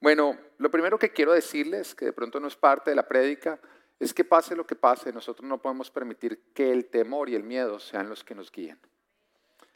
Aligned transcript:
Bueno, 0.00 0.38
lo 0.56 0.70
primero 0.70 0.98
que 0.98 1.12
quiero 1.12 1.32
decirles, 1.32 1.94
que 1.94 2.06
de 2.06 2.12
pronto 2.14 2.40
no 2.40 2.48
es 2.48 2.56
parte 2.56 2.90
de 2.90 2.96
la 2.96 3.06
prédica, 3.06 3.60
es 3.98 4.14
que 4.14 4.24
pase 4.24 4.56
lo 4.56 4.66
que 4.66 4.74
pase, 4.74 5.12
nosotros 5.12 5.46
no 5.46 5.60
podemos 5.60 5.90
permitir 5.90 6.52
que 6.54 6.72
el 6.72 6.86
temor 6.86 7.28
y 7.28 7.34
el 7.34 7.44
miedo 7.44 7.78
sean 7.78 8.08
los 8.08 8.24
que 8.24 8.34
nos 8.34 8.50
guíen. 8.50 8.80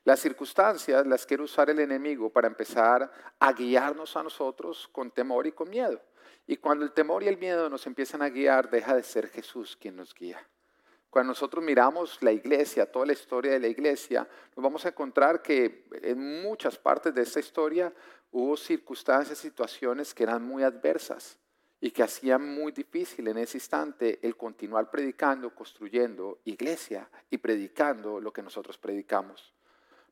Las 0.04 0.20
circunstancias 0.20 1.06
las 1.06 1.26
quiere 1.26 1.42
usar 1.42 1.68
el 1.68 1.78
enemigo 1.78 2.30
para 2.30 2.46
empezar 2.46 3.10
a 3.38 3.52
guiarnos 3.52 4.16
a 4.16 4.22
nosotros 4.22 4.88
con 4.92 5.10
temor 5.10 5.46
y 5.46 5.52
con 5.52 5.68
miedo. 5.68 6.00
Y 6.46 6.56
cuando 6.56 6.86
el 6.86 6.92
temor 6.92 7.22
y 7.22 7.28
el 7.28 7.36
miedo 7.36 7.68
nos 7.68 7.86
empiezan 7.86 8.22
a 8.22 8.30
guiar, 8.30 8.70
deja 8.70 8.94
de 8.94 9.02
ser 9.02 9.28
Jesús 9.28 9.76
quien 9.78 9.96
nos 9.96 10.14
guía. 10.14 10.46
Cuando 11.08 11.30
nosotros 11.30 11.62
miramos 11.62 12.22
la 12.22 12.32
iglesia, 12.32 12.90
toda 12.90 13.06
la 13.06 13.12
historia 13.12 13.52
de 13.52 13.60
la 13.60 13.68
iglesia, 13.68 14.28
nos 14.56 14.62
vamos 14.62 14.84
a 14.84 14.88
encontrar 14.88 15.42
que 15.42 15.86
en 16.02 16.42
muchas 16.42 16.76
partes 16.76 17.14
de 17.14 17.22
esta 17.22 17.40
historia 17.40 17.92
hubo 18.34 18.56
circunstancias, 18.56 19.38
situaciones 19.38 20.12
que 20.12 20.24
eran 20.24 20.42
muy 20.42 20.64
adversas 20.64 21.38
y 21.80 21.92
que 21.92 22.02
hacían 22.02 22.44
muy 22.52 22.72
difícil 22.72 23.28
en 23.28 23.38
ese 23.38 23.58
instante 23.58 24.18
el 24.26 24.36
continuar 24.36 24.90
predicando, 24.90 25.54
construyendo 25.54 26.40
iglesia 26.44 27.08
y 27.30 27.38
predicando 27.38 28.20
lo 28.20 28.32
que 28.32 28.42
nosotros 28.42 28.76
predicamos. 28.76 29.54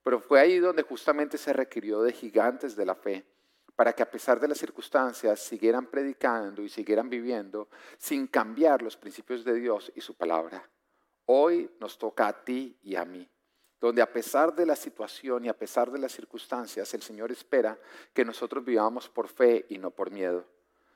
Pero 0.05 0.21
fue 0.21 0.39
ahí 0.39 0.61
donde 0.61 0.83
justamente 0.85 1.37
se 1.37 1.53
requirió 1.53 2.01
de 2.03 2.13
gigantes 2.13 2.77
de 2.77 2.87
la 2.87 2.95
fe 2.95 3.27
para 3.75 3.93
que 3.93 4.05
a 4.05 4.11
pesar 4.11 4.39
de 4.39 4.47
las 4.47 4.59
circunstancias 4.59 5.41
siguieran 5.41 5.87
predicando 5.87 6.63
y 6.63 6.69
siguieran 6.69 7.11
viviendo 7.11 7.71
sin 7.99 8.29
cambiar 8.29 8.83
los 8.83 8.97
principios 8.97 9.45
de 9.45 9.55
Dios 9.55 9.91
y 9.97 10.01
su 10.01 10.15
palabra. 10.15 10.71
Hoy 11.27 11.69
nos 11.81 11.99
toca 11.99 12.29
a 12.29 12.45
ti 12.45 12.79
y 12.85 12.95
a 12.95 13.05
mí, 13.05 13.29
donde 13.83 14.01
a 14.01 14.13
pesar 14.13 14.55
de 14.55 14.65
la 14.65 14.77
situación 14.77 15.45
y 15.45 15.49
a 15.49 15.59
pesar 15.59 15.91
de 15.91 15.99
las 15.99 16.13
circunstancias, 16.13 16.95
el 16.95 17.03
Señor 17.03 17.33
espera 17.33 17.77
que 18.15 18.25
nosotros 18.25 18.65
vivamos 18.65 19.09
por 19.09 19.27
fe 19.27 19.67
y 19.71 19.79
no 19.79 19.91
por 19.91 20.13
miedo, 20.13 20.47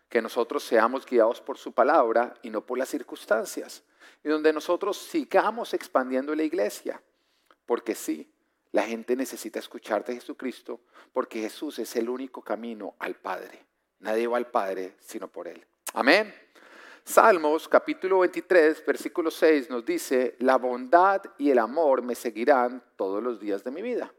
que 0.08 0.22
nosotros 0.22 0.62
seamos 0.62 1.04
guiados 1.04 1.40
por 1.40 1.58
su 1.58 1.72
palabra 1.72 2.34
y 2.42 2.50
no 2.50 2.64
por 2.64 2.78
las 2.78 2.88
circunstancias, 2.88 3.82
y 4.22 4.28
donde 4.28 4.52
nosotros 4.52 4.96
sigamos 4.96 5.74
expandiendo 5.74 6.32
la 6.36 6.44
iglesia, 6.44 7.02
porque 7.66 7.96
sí, 7.96 8.30
la 8.70 8.84
gente 8.84 9.16
necesita 9.16 9.58
escuchar 9.58 10.04
de 10.04 10.14
Jesucristo, 10.14 10.78
porque 11.12 11.40
Jesús 11.40 11.80
es 11.80 11.96
el 11.96 12.08
único 12.08 12.40
camino 12.40 12.94
al 13.00 13.16
Padre. 13.16 13.66
Nadie 13.98 14.28
va 14.28 14.36
al 14.36 14.46
Padre 14.46 14.94
sino 15.00 15.26
por 15.26 15.48
Él. 15.48 15.66
Amén. 15.92 16.45
Salmos 17.08 17.68
capítulo 17.68 18.18
23, 18.18 18.84
versículo 18.84 19.30
6 19.30 19.70
nos 19.70 19.86
dice, 19.86 20.34
la 20.40 20.56
bondad 20.56 21.22
y 21.38 21.52
el 21.52 21.60
amor 21.60 22.02
me 22.02 22.16
seguirán 22.16 22.82
todos 22.96 23.22
los 23.22 23.38
días 23.38 23.62
de 23.62 23.70
mi 23.70 23.80
vida. 23.80 24.12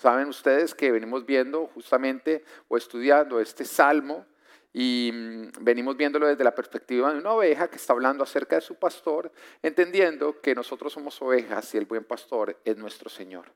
Saben 0.00 0.26
ustedes 0.26 0.74
que 0.74 0.90
venimos 0.90 1.24
viendo 1.24 1.68
justamente 1.68 2.44
o 2.66 2.76
estudiando 2.76 3.38
este 3.38 3.64
salmo 3.64 4.26
y 4.72 5.12
mm, 5.14 5.64
venimos 5.64 5.96
viéndolo 5.96 6.26
desde 6.26 6.42
la 6.42 6.52
perspectiva 6.52 7.12
de 7.12 7.20
una 7.20 7.30
oveja 7.34 7.68
que 7.68 7.76
está 7.76 7.92
hablando 7.92 8.24
acerca 8.24 8.56
de 8.56 8.62
su 8.62 8.74
pastor, 8.74 9.30
entendiendo 9.62 10.40
que 10.40 10.56
nosotros 10.56 10.92
somos 10.92 11.22
ovejas 11.22 11.72
y 11.72 11.78
el 11.78 11.86
buen 11.86 12.02
pastor 12.02 12.60
es 12.64 12.76
nuestro 12.76 13.08
Señor. 13.08 13.52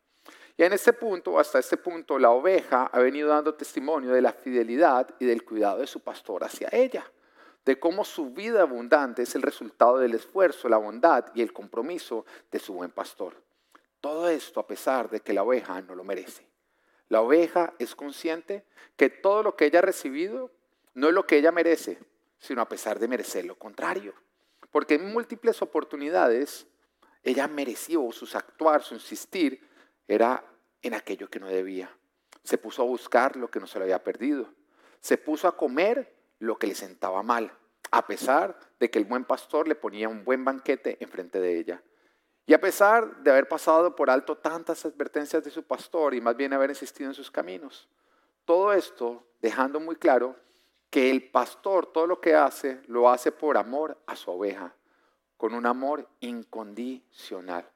Y 0.56 0.62
en 0.62 0.72
este 0.72 0.92
punto, 0.92 1.40
hasta 1.40 1.58
este 1.58 1.78
punto, 1.78 2.16
la 2.16 2.30
oveja 2.30 2.84
ha 2.92 3.00
venido 3.00 3.28
dando 3.28 3.54
testimonio 3.54 4.12
de 4.12 4.22
la 4.22 4.32
fidelidad 4.32 5.08
y 5.18 5.26
del 5.26 5.44
cuidado 5.44 5.80
de 5.80 5.88
su 5.88 5.98
pastor 5.98 6.44
hacia 6.44 6.68
ella 6.70 7.04
de 7.68 7.78
cómo 7.78 8.02
su 8.02 8.30
vida 8.30 8.62
abundante 8.62 9.24
es 9.24 9.34
el 9.34 9.42
resultado 9.42 9.98
del 9.98 10.14
esfuerzo, 10.14 10.70
la 10.70 10.78
bondad 10.78 11.26
y 11.34 11.42
el 11.42 11.52
compromiso 11.52 12.24
de 12.50 12.58
su 12.58 12.72
buen 12.72 12.90
pastor. 12.90 13.34
Todo 14.00 14.30
esto 14.30 14.58
a 14.58 14.66
pesar 14.66 15.10
de 15.10 15.20
que 15.20 15.34
la 15.34 15.42
oveja 15.42 15.78
no 15.82 15.94
lo 15.94 16.02
merece. 16.02 16.46
La 17.10 17.20
oveja 17.20 17.74
es 17.78 17.94
consciente 17.94 18.64
que 18.96 19.10
todo 19.10 19.42
lo 19.42 19.54
que 19.54 19.66
ella 19.66 19.80
ha 19.80 19.82
recibido 19.82 20.50
no 20.94 21.08
es 21.08 21.14
lo 21.14 21.26
que 21.26 21.36
ella 21.36 21.52
merece, 21.52 21.98
sino 22.38 22.62
a 22.62 22.68
pesar 22.70 22.98
de 22.98 23.06
merecer 23.06 23.44
lo 23.44 23.58
contrario. 23.58 24.14
Porque 24.70 24.94
en 24.94 25.12
múltiples 25.12 25.60
oportunidades 25.60 26.66
ella 27.22 27.48
mereció 27.48 28.10
sus 28.12 28.34
actuar, 28.34 28.82
su 28.82 28.94
insistir, 28.94 29.68
era 30.06 30.42
en 30.80 30.94
aquello 30.94 31.28
que 31.28 31.38
no 31.38 31.48
debía. 31.48 31.94
Se 32.44 32.56
puso 32.56 32.80
a 32.80 32.86
buscar 32.86 33.36
lo 33.36 33.50
que 33.50 33.60
no 33.60 33.66
se 33.66 33.78
le 33.78 33.84
había 33.84 34.02
perdido. 34.02 34.54
Se 35.00 35.18
puso 35.18 35.46
a 35.46 35.54
comer 35.54 36.16
lo 36.38 36.58
que 36.58 36.66
le 36.66 36.74
sentaba 36.74 37.22
mal, 37.22 37.52
a 37.90 38.06
pesar 38.06 38.58
de 38.78 38.90
que 38.90 38.98
el 38.98 39.04
buen 39.04 39.24
pastor 39.24 39.66
le 39.68 39.74
ponía 39.74 40.08
un 40.08 40.24
buen 40.24 40.44
banquete 40.44 40.98
enfrente 41.00 41.40
de 41.40 41.58
ella. 41.58 41.82
Y 42.46 42.54
a 42.54 42.60
pesar 42.60 43.22
de 43.22 43.30
haber 43.30 43.48
pasado 43.48 43.94
por 43.94 44.08
alto 44.08 44.36
tantas 44.38 44.84
advertencias 44.86 45.44
de 45.44 45.50
su 45.50 45.64
pastor 45.64 46.14
y 46.14 46.20
más 46.20 46.36
bien 46.36 46.52
haber 46.52 46.70
insistido 46.70 47.10
en 47.10 47.14
sus 47.14 47.30
caminos. 47.30 47.88
Todo 48.44 48.72
esto 48.72 49.26
dejando 49.42 49.80
muy 49.80 49.96
claro 49.96 50.36
que 50.88 51.10
el 51.10 51.30
pastor 51.30 51.92
todo 51.92 52.06
lo 52.06 52.20
que 52.20 52.34
hace 52.34 52.80
lo 52.86 53.10
hace 53.10 53.32
por 53.32 53.58
amor 53.58 53.98
a 54.06 54.16
su 54.16 54.30
oveja, 54.30 54.74
con 55.36 55.52
un 55.52 55.66
amor 55.66 56.08
incondicional. 56.20 57.68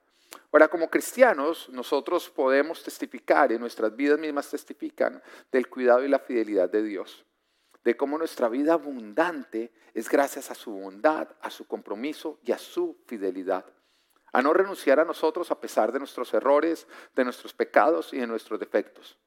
Ahora, 0.50 0.68
como 0.68 0.88
cristianos, 0.88 1.68
nosotros 1.68 2.30
podemos 2.30 2.82
testificar 2.82 3.52
y 3.52 3.58
nuestras 3.58 3.94
vidas 3.94 4.18
mismas 4.18 4.48
testifican 4.48 5.22
del 5.50 5.68
cuidado 5.68 6.02
y 6.02 6.08
la 6.08 6.18
fidelidad 6.18 6.70
de 6.70 6.82
Dios 6.82 7.26
de 7.84 7.96
cómo 7.96 8.18
nuestra 8.18 8.48
vida 8.48 8.74
abundante 8.74 9.72
es 9.94 10.08
gracias 10.08 10.50
a 10.50 10.54
su 10.54 10.72
bondad, 10.72 11.28
a 11.40 11.50
su 11.50 11.66
compromiso 11.66 12.38
y 12.44 12.52
a 12.52 12.58
su 12.58 12.98
fidelidad. 13.06 13.64
A 14.32 14.40
no 14.40 14.52
renunciar 14.52 15.00
a 15.00 15.04
nosotros 15.04 15.50
a 15.50 15.60
pesar 15.60 15.92
de 15.92 15.98
nuestros 15.98 16.32
errores, 16.32 16.86
de 17.14 17.24
nuestros 17.24 17.52
pecados 17.52 18.12
y 18.12 18.18
de 18.18 18.26
nuestros 18.26 18.58
defectos. 18.58 19.18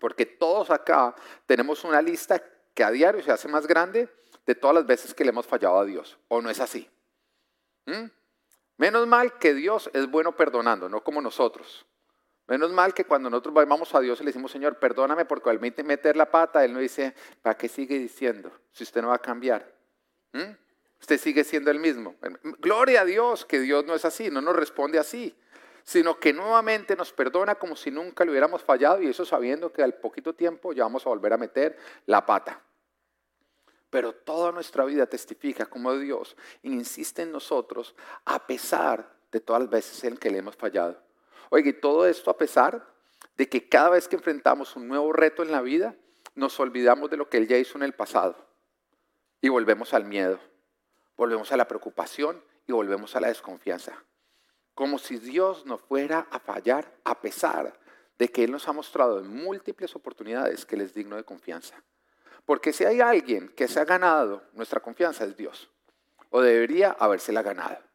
Porque 0.00 0.24
todos 0.24 0.70
acá 0.70 1.14
tenemos 1.46 1.84
una 1.84 2.00
lista 2.00 2.42
que 2.74 2.84
a 2.84 2.90
diario 2.90 3.22
se 3.22 3.32
hace 3.32 3.48
más 3.48 3.66
grande 3.66 4.08
de 4.46 4.54
todas 4.54 4.74
las 4.74 4.86
veces 4.86 5.14
que 5.14 5.24
le 5.24 5.30
hemos 5.30 5.46
fallado 5.46 5.78
a 5.78 5.84
Dios. 5.84 6.18
¿O 6.28 6.40
no 6.40 6.50
es 6.50 6.60
así? 6.60 6.88
¿Mm? 7.86 8.06
Menos 8.78 9.06
mal 9.06 9.38
que 9.38 9.54
Dios 9.54 9.90
es 9.92 10.10
bueno 10.10 10.34
perdonando, 10.34 10.88
no 10.88 11.04
como 11.04 11.20
nosotros. 11.20 11.86
Menos 12.48 12.72
mal 12.72 12.92
que 12.92 13.04
cuando 13.04 13.30
nosotros 13.30 13.54
vamos 13.54 13.94
a 13.94 14.00
Dios 14.00 14.20
y 14.20 14.24
le 14.24 14.28
decimos, 14.28 14.50
Señor, 14.50 14.78
perdóname 14.78 15.24
porque 15.24 15.50
al 15.50 15.60
meter 15.60 16.16
la 16.16 16.30
pata, 16.30 16.64
Él 16.64 16.72
nos 16.72 16.82
dice, 16.82 17.14
¿para 17.40 17.56
qué 17.56 17.68
sigue 17.68 17.98
diciendo 17.98 18.52
si 18.72 18.82
usted 18.82 19.00
no 19.00 19.08
va 19.08 19.16
a 19.16 19.18
cambiar? 19.18 19.72
¿Mm? 20.32 20.52
Usted 21.00 21.18
sigue 21.18 21.44
siendo 21.44 21.70
el 21.70 21.78
mismo. 21.78 22.14
Gloria 22.58 23.02
a 23.02 23.04
Dios 23.04 23.44
que 23.44 23.60
Dios 23.60 23.84
no 23.84 23.94
es 23.94 24.04
así, 24.04 24.30
no 24.30 24.40
nos 24.40 24.54
responde 24.54 24.98
así, 24.98 25.36
sino 25.84 26.18
que 26.18 26.32
nuevamente 26.32 26.94
nos 26.96 27.12
perdona 27.12 27.56
como 27.56 27.76
si 27.76 27.90
nunca 27.90 28.24
le 28.24 28.30
hubiéramos 28.30 28.62
fallado 28.62 29.02
y 29.02 29.08
eso 29.08 29.24
sabiendo 29.24 29.72
que 29.72 29.82
al 29.82 29.94
poquito 29.94 30.34
tiempo 30.34 30.72
ya 30.72 30.84
vamos 30.84 31.06
a 31.06 31.08
volver 31.08 31.32
a 31.32 31.38
meter 31.38 31.76
la 32.06 32.24
pata. 32.24 32.60
Pero 33.90 34.14
toda 34.14 34.52
nuestra 34.52 34.84
vida 34.84 35.06
testifica 35.06 35.66
como 35.66 35.96
Dios 35.96 36.36
insiste 36.62 37.22
en 37.22 37.32
nosotros 37.32 37.94
a 38.24 38.46
pesar 38.46 39.12
de 39.30 39.40
todas 39.40 39.62
las 39.62 39.70
veces 39.70 40.04
en 40.04 40.16
que 40.16 40.30
le 40.30 40.38
hemos 40.38 40.56
fallado. 40.56 41.02
Oiga, 41.54 41.68
y 41.68 41.74
todo 41.74 42.06
esto 42.06 42.30
a 42.30 42.38
pesar 42.38 42.82
de 43.36 43.46
que 43.46 43.68
cada 43.68 43.90
vez 43.90 44.08
que 44.08 44.16
enfrentamos 44.16 44.74
un 44.74 44.88
nuevo 44.88 45.12
reto 45.12 45.42
en 45.42 45.52
la 45.52 45.60
vida, 45.60 45.94
nos 46.34 46.58
olvidamos 46.58 47.10
de 47.10 47.18
lo 47.18 47.28
que 47.28 47.36
Él 47.36 47.46
ya 47.46 47.58
hizo 47.58 47.76
en 47.76 47.84
el 47.84 47.92
pasado 47.92 48.34
y 49.42 49.50
volvemos 49.50 49.92
al 49.92 50.06
miedo, 50.06 50.40
volvemos 51.14 51.52
a 51.52 51.58
la 51.58 51.68
preocupación 51.68 52.42
y 52.66 52.72
volvemos 52.72 53.16
a 53.16 53.20
la 53.20 53.28
desconfianza. 53.28 54.02
Como 54.74 54.98
si 54.98 55.18
Dios 55.18 55.66
no 55.66 55.76
fuera 55.76 56.26
a 56.30 56.38
fallar 56.38 56.90
a 57.04 57.20
pesar 57.20 57.78
de 58.16 58.28
que 58.30 58.44
Él 58.44 58.50
nos 58.50 58.66
ha 58.66 58.72
mostrado 58.72 59.20
en 59.20 59.28
múltiples 59.28 59.94
oportunidades 59.94 60.64
que 60.64 60.76
Él 60.76 60.80
es 60.80 60.94
digno 60.94 61.16
de 61.16 61.24
confianza. 61.24 61.82
Porque 62.46 62.72
si 62.72 62.86
hay 62.86 63.02
alguien 63.02 63.50
que 63.50 63.68
se 63.68 63.78
ha 63.78 63.84
ganado 63.84 64.42
nuestra 64.54 64.80
confianza 64.80 65.24
es 65.24 65.36
Dios, 65.36 65.70
o 66.30 66.40
debería 66.40 66.96
habérsela 66.98 67.42
ganado 67.42 67.91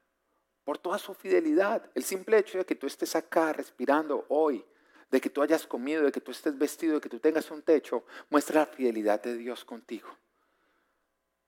por 0.67 0.77
toda 0.77 0.97
su 0.97 1.13
fidelidad. 1.13 1.89
El 1.95 2.03
simple 2.03 2.37
hecho 2.37 2.57
de 2.57 2.65
que 2.65 2.75
tú 2.75 2.87
estés 2.87 3.15
acá 3.15 3.53
respirando 3.53 4.25
hoy, 4.27 4.65
de 5.09 5.21
que 5.21 5.29
tú 5.29 5.41
hayas 5.41 5.65
comido, 5.65 6.03
de 6.03 6.11
que 6.11 6.19
tú 6.19 6.31
estés 6.31 6.57
vestido, 6.57 6.95
de 6.95 6.99
que 6.99 7.07
tú 7.07 7.19
tengas 7.19 7.49
un 7.51 7.61
techo, 7.61 8.03
muestra 8.29 8.59
la 8.59 8.65
fidelidad 8.65 9.23
de 9.23 9.37
Dios 9.37 9.63
contigo. 9.63 10.09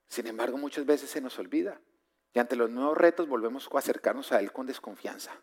Sin 0.08 0.26
embargo, 0.26 0.58
muchas 0.58 0.86
veces 0.86 1.10
se 1.10 1.20
nos 1.20 1.38
olvida 1.38 1.82
y 2.34 2.40
ante 2.40 2.56
los 2.56 2.70
nuevos 2.70 2.98
retos 2.98 3.28
volvemos 3.28 3.68
a 3.70 3.78
acercarnos 3.78 4.32
a 4.32 4.40
Él 4.40 4.54
con 4.54 4.66
desconfianza. 4.66 5.34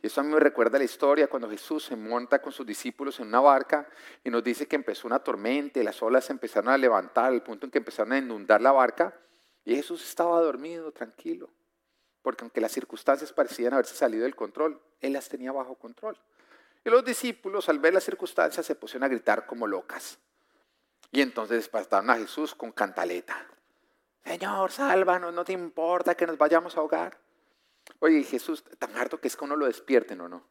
Y 0.00 0.06
eso 0.06 0.20
a 0.20 0.22
mí 0.22 0.32
me 0.32 0.38
recuerda 0.38 0.78
la 0.78 0.84
historia 0.84 1.26
cuando 1.26 1.50
Jesús 1.50 1.82
se 1.82 1.96
monta 1.96 2.40
con 2.40 2.52
sus 2.52 2.64
discípulos 2.64 3.18
en 3.18 3.26
una 3.26 3.40
barca 3.40 3.88
y 4.22 4.30
nos 4.30 4.44
dice 4.44 4.68
que 4.68 4.76
empezó 4.76 5.08
una 5.08 5.18
tormenta 5.18 5.80
y 5.80 5.82
las 5.82 6.00
olas 6.04 6.26
se 6.26 6.32
empezaron 6.32 6.68
a 6.68 6.78
levantar 6.78 7.32
al 7.32 7.42
punto 7.42 7.66
en 7.66 7.72
que 7.72 7.78
empezaron 7.78 8.12
a 8.12 8.18
inundar 8.18 8.60
la 8.60 8.70
barca 8.70 9.12
y 9.64 9.74
Jesús 9.74 10.08
estaba 10.08 10.40
dormido, 10.40 10.92
tranquilo 10.92 11.50
porque 12.22 12.44
aunque 12.44 12.60
las 12.60 12.72
circunstancias 12.72 13.32
parecían 13.32 13.74
haberse 13.74 13.94
salido 13.94 14.22
del 14.22 14.36
control, 14.36 14.80
Él 15.00 15.12
las 15.12 15.28
tenía 15.28 15.52
bajo 15.52 15.74
control. 15.74 16.16
Y 16.84 16.90
los 16.90 17.04
discípulos, 17.04 17.68
al 17.68 17.78
ver 17.78 17.94
las 17.94 18.04
circunstancias, 18.04 18.64
se 18.64 18.74
pusieron 18.74 19.04
a 19.04 19.08
gritar 19.08 19.46
como 19.46 19.66
locas. 19.66 20.18
Y 21.10 21.20
entonces 21.20 21.58
despertaron 21.58 22.10
a 22.10 22.16
Jesús 22.16 22.54
con 22.54 22.72
cantaleta. 22.72 23.46
Señor, 24.24 24.70
sálvanos, 24.70 25.34
no 25.34 25.44
te 25.44 25.52
importa 25.52 26.14
que 26.14 26.26
nos 26.26 26.38
vayamos 26.38 26.76
a 26.76 26.80
ahogar. 26.80 27.18
Oye, 27.98 28.22
Jesús, 28.22 28.64
tan 28.78 28.96
harto 28.96 29.20
que 29.20 29.28
es 29.28 29.36
que 29.36 29.44
uno 29.44 29.56
lo 29.56 29.66
despierten 29.66 30.20
o 30.20 30.28
no. 30.28 30.44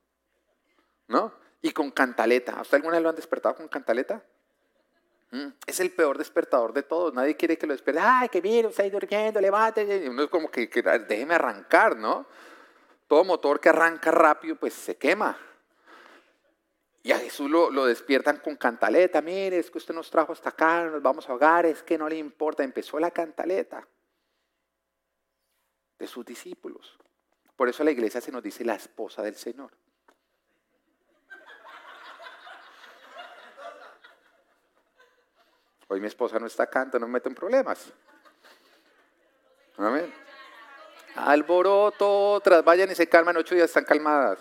¿No? 1.07 1.33
Y 1.61 1.71
con 1.71 1.91
cantaleta. 1.91 2.53
¿A 2.53 2.61
usted 2.61 2.75
alguna 2.75 2.95
vez 2.95 3.03
lo 3.03 3.09
han 3.09 3.15
despertado 3.15 3.55
con 3.55 3.67
cantaleta? 3.67 4.23
Es 5.65 5.79
el 5.79 5.91
peor 5.91 6.17
despertador 6.17 6.73
de 6.73 6.83
todos. 6.83 7.13
Nadie 7.13 7.37
quiere 7.37 7.57
que 7.57 7.65
lo 7.65 7.73
despierte. 7.73 8.01
Ay, 8.03 8.27
que 8.27 8.41
mire, 8.41 8.67
está 8.67 8.87
durmiendo, 8.89 9.39
levántate. 9.39 10.09
Uno 10.09 10.23
es 10.23 10.29
como 10.29 10.51
que, 10.51 10.69
que 10.69 10.81
déjeme 10.81 11.35
arrancar, 11.35 11.95
¿no? 11.95 12.25
Todo 13.07 13.23
motor 13.23 13.59
que 13.59 13.69
arranca 13.69 14.11
rápido, 14.11 14.57
pues 14.57 14.73
se 14.73 14.97
quema. 14.97 15.37
Y 17.03 17.13
a 17.13 17.19
Jesús 17.19 17.49
lo, 17.49 17.71
lo, 17.71 17.85
despiertan 17.85 18.37
con 18.37 18.57
cantaleta. 18.57 19.21
Mire, 19.21 19.57
es 19.57 19.71
que 19.71 19.77
usted 19.77 19.93
nos 19.93 20.09
trajo 20.11 20.33
hasta 20.33 20.49
acá, 20.49 20.83
nos 20.85 21.01
vamos 21.01 21.27
a 21.27 21.31
ahogar, 21.31 21.65
es 21.65 21.81
que 21.81 21.97
no 21.97 22.09
le 22.09 22.17
importa. 22.17 22.63
Empezó 22.63 22.99
la 22.99 23.11
cantaleta 23.11 23.87
de 25.97 26.07
sus 26.07 26.25
discípulos. 26.25 26.97
Por 27.55 27.69
eso 27.69 27.83
la 27.83 27.91
iglesia 27.91 28.19
se 28.19 28.31
nos 28.31 28.43
dice 28.43 28.65
la 28.65 28.75
esposa 28.75 29.21
del 29.21 29.35
Señor. 29.35 29.71
Hoy 35.91 35.99
mi 35.99 36.07
esposa 36.07 36.39
no 36.39 36.47
está 36.47 36.63
acá, 36.63 36.85
no 36.93 36.99
me 37.01 37.07
mete 37.07 37.27
en 37.27 37.35
problemas. 37.35 37.91
Amén. 39.75 40.09
Alboroto, 41.15 42.31
otras 42.31 42.63
vayan 42.63 42.89
y 42.89 42.95
se 42.95 43.09
calman, 43.09 43.35
ocho 43.35 43.55
días 43.55 43.67
están 43.67 43.83
calmadas. 43.83 44.39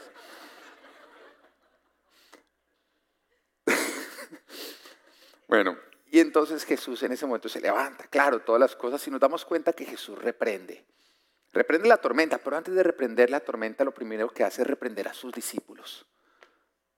bueno, 5.48 5.76
y 6.12 6.20
entonces 6.20 6.64
Jesús 6.64 7.02
en 7.02 7.10
ese 7.10 7.26
momento 7.26 7.48
se 7.48 7.60
levanta, 7.60 8.06
claro, 8.06 8.42
todas 8.42 8.60
las 8.60 8.76
cosas, 8.76 9.04
y 9.08 9.10
nos 9.10 9.18
damos 9.18 9.44
cuenta 9.44 9.72
que 9.72 9.84
Jesús 9.84 10.16
reprende. 10.20 10.84
Reprende 11.52 11.88
la 11.88 11.96
tormenta, 11.96 12.38
pero 12.38 12.58
antes 12.58 12.76
de 12.76 12.84
reprender 12.84 13.28
la 13.28 13.40
tormenta, 13.40 13.82
lo 13.82 13.92
primero 13.92 14.30
que 14.30 14.44
hace 14.44 14.62
es 14.62 14.68
reprender 14.68 15.08
a 15.08 15.14
sus 15.14 15.32
discípulos. 15.32 16.06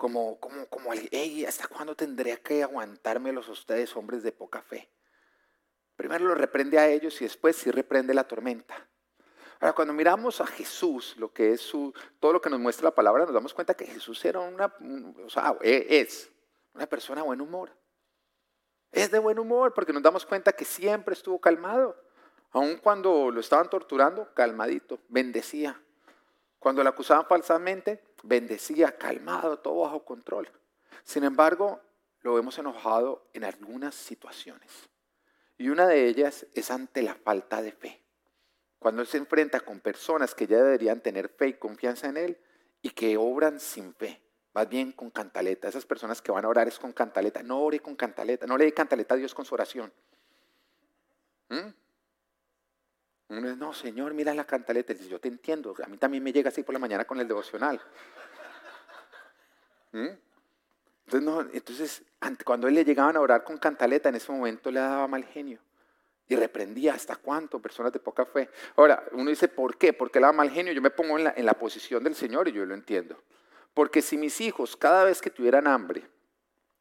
Como, 0.02 0.40
como, 0.40 0.66
como, 0.66 0.90
hey, 1.12 1.44
¿hasta 1.46 1.68
cuándo 1.68 1.94
tendría 1.94 2.36
que 2.36 2.64
aguantármelos 2.64 3.48
a 3.48 3.52
ustedes, 3.52 3.94
hombres 3.94 4.24
de 4.24 4.32
poca 4.32 4.60
fe? 4.60 4.90
Primero 5.94 6.24
lo 6.24 6.34
reprende 6.34 6.76
a 6.76 6.88
ellos 6.88 7.20
y 7.20 7.24
después 7.24 7.54
sí 7.54 7.70
reprende 7.70 8.12
la 8.12 8.24
tormenta. 8.24 8.74
Ahora, 9.60 9.74
cuando 9.74 9.94
miramos 9.94 10.40
a 10.40 10.46
Jesús, 10.48 11.14
lo 11.18 11.32
que 11.32 11.52
es 11.52 11.60
su, 11.60 11.94
todo 12.18 12.32
lo 12.32 12.40
que 12.40 12.50
nos 12.50 12.58
muestra 12.58 12.86
la 12.86 12.94
palabra, 12.96 13.26
nos 13.26 13.32
damos 13.32 13.54
cuenta 13.54 13.74
que 13.74 13.86
Jesús 13.86 14.24
era 14.24 14.40
una, 14.40 14.74
o 15.24 15.30
sea, 15.30 15.56
e, 15.60 15.86
es 15.88 16.32
una 16.74 16.88
persona 16.88 17.20
de 17.20 17.26
buen 17.28 17.40
humor. 17.40 17.70
Es 18.90 19.08
de 19.12 19.20
buen 19.20 19.38
humor 19.38 19.72
porque 19.72 19.92
nos 19.92 20.02
damos 20.02 20.26
cuenta 20.26 20.50
que 20.50 20.64
siempre 20.64 21.14
estuvo 21.14 21.40
calmado. 21.40 21.96
Aun 22.50 22.78
cuando 22.78 23.30
lo 23.30 23.38
estaban 23.38 23.70
torturando, 23.70 24.34
calmadito, 24.34 24.98
bendecía. 25.06 25.80
Cuando 26.58 26.82
lo 26.82 26.90
acusaban 26.90 27.24
falsamente, 27.26 28.02
bendecía, 28.22 28.96
calmado, 28.98 29.58
todo 29.58 29.80
bajo 29.80 30.04
control. 30.04 30.48
Sin 31.04 31.24
embargo, 31.24 31.80
lo 32.20 32.34
vemos 32.34 32.58
enojado 32.58 33.28
en 33.32 33.44
algunas 33.44 33.94
situaciones. 33.94 34.88
Y 35.58 35.68
una 35.68 35.86
de 35.86 36.06
ellas 36.06 36.46
es 36.54 36.70
ante 36.70 37.02
la 37.02 37.14
falta 37.14 37.62
de 37.62 37.72
fe. 37.72 38.02
Cuando 38.78 39.02
él 39.02 39.08
se 39.08 39.18
enfrenta 39.18 39.60
con 39.60 39.80
personas 39.80 40.34
que 40.34 40.46
ya 40.46 40.56
deberían 40.56 41.00
tener 41.00 41.28
fe 41.28 41.48
y 41.48 41.54
confianza 41.54 42.08
en 42.08 42.16
él 42.16 42.40
y 42.80 42.90
que 42.90 43.16
obran 43.16 43.60
sin 43.60 43.94
fe, 43.94 44.20
más 44.54 44.68
bien 44.68 44.92
con 44.92 45.10
cantaleta. 45.10 45.68
Esas 45.68 45.86
personas 45.86 46.20
que 46.20 46.32
van 46.32 46.44
a 46.44 46.48
orar 46.48 46.68
es 46.68 46.78
con 46.78 46.92
cantaleta. 46.92 47.42
No 47.42 47.60
ore 47.60 47.80
con 47.80 47.96
cantaleta, 47.96 48.46
no 48.46 48.56
le 48.56 48.64
dé 48.64 48.74
cantaleta 48.74 49.14
a 49.14 49.18
Dios 49.18 49.34
con 49.34 49.44
su 49.44 49.54
oración. 49.54 49.92
¿Mm? 51.48 51.68
Uno 53.32 53.56
no, 53.56 53.72
Señor, 53.72 54.12
mira 54.12 54.34
la 54.34 54.44
cantaleta. 54.44 54.92
Dice, 54.92 55.08
yo 55.08 55.18
te 55.18 55.28
entiendo, 55.28 55.74
a 55.82 55.88
mí 55.88 55.96
también 55.96 56.22
me 56.22 56.32
llega 56.32 56.50
así 56.50 56.62
por 56.62 56.74
la 56.74 56.78
mañana 56.78 57.06
con 57.06 57.18
el 57.18 57.26
devocional. 57.26 57.80
¿Mm? 59.92 60.08
Entonces, 61.06 61.22
no, 61.22 61.40
entonces, 61.40 62.02
cuando 62.44 62.68
él 62.68 62.74
le 62.74 62.84
llegaban 62.84 63.16
a 63.16 63.20
orar 63.20 63.42
con 63.42 63.56
cantaleta, 63.56 64.10
en 64.10 64.16
ese 64.16 64.30
momento 64.30 64.70
le 64.70 64.80
daba 64.80 65.06
mal 65.08 65.24
genio. 65.24 65.60
Y 66.28 66.36
reprendía 66.36 66.92
hasta 66.92 67.16
cuánto, 67.16 67.58
personas 67.58 67.90
de 67.92 68.00
poca 68.00 68.26
fe. 68.26 68.50
Ahora, 68.76 69.02
uno 69.12 69.30
dice, 69.30 69.48
¿por 69.48 69.78
qué? 69.78 69.94
Porque 69.94 70.18
le 70.18 70.24
daba 70.24 70.34
mal 70.34 70.50
genio. 70.50 70.74
Yo 70.74 70.82
me 70.82 70.90
pongo 70.90 71.16
en 71.16 71.24
la, 71.24 71.34
en 71.34 71.46
la 71.46 71.54
posición 71.54 72.04
del 72.04 72.14
Señor 72.14 72.48
y 72.48 72.52
yo 72.52 72.66
lo 72.66 72.74
entiendo. 72.74 73.22
Porque 73.72 74.02
si 74.02 74.18
mis 74.18 74.42
hijos, 74.42 74.76
cada 74.76 75.04
vez 75.04 75.22
que 75.22 75.30
tuvieran 75.30 75.66
hambre, 75.66 76.06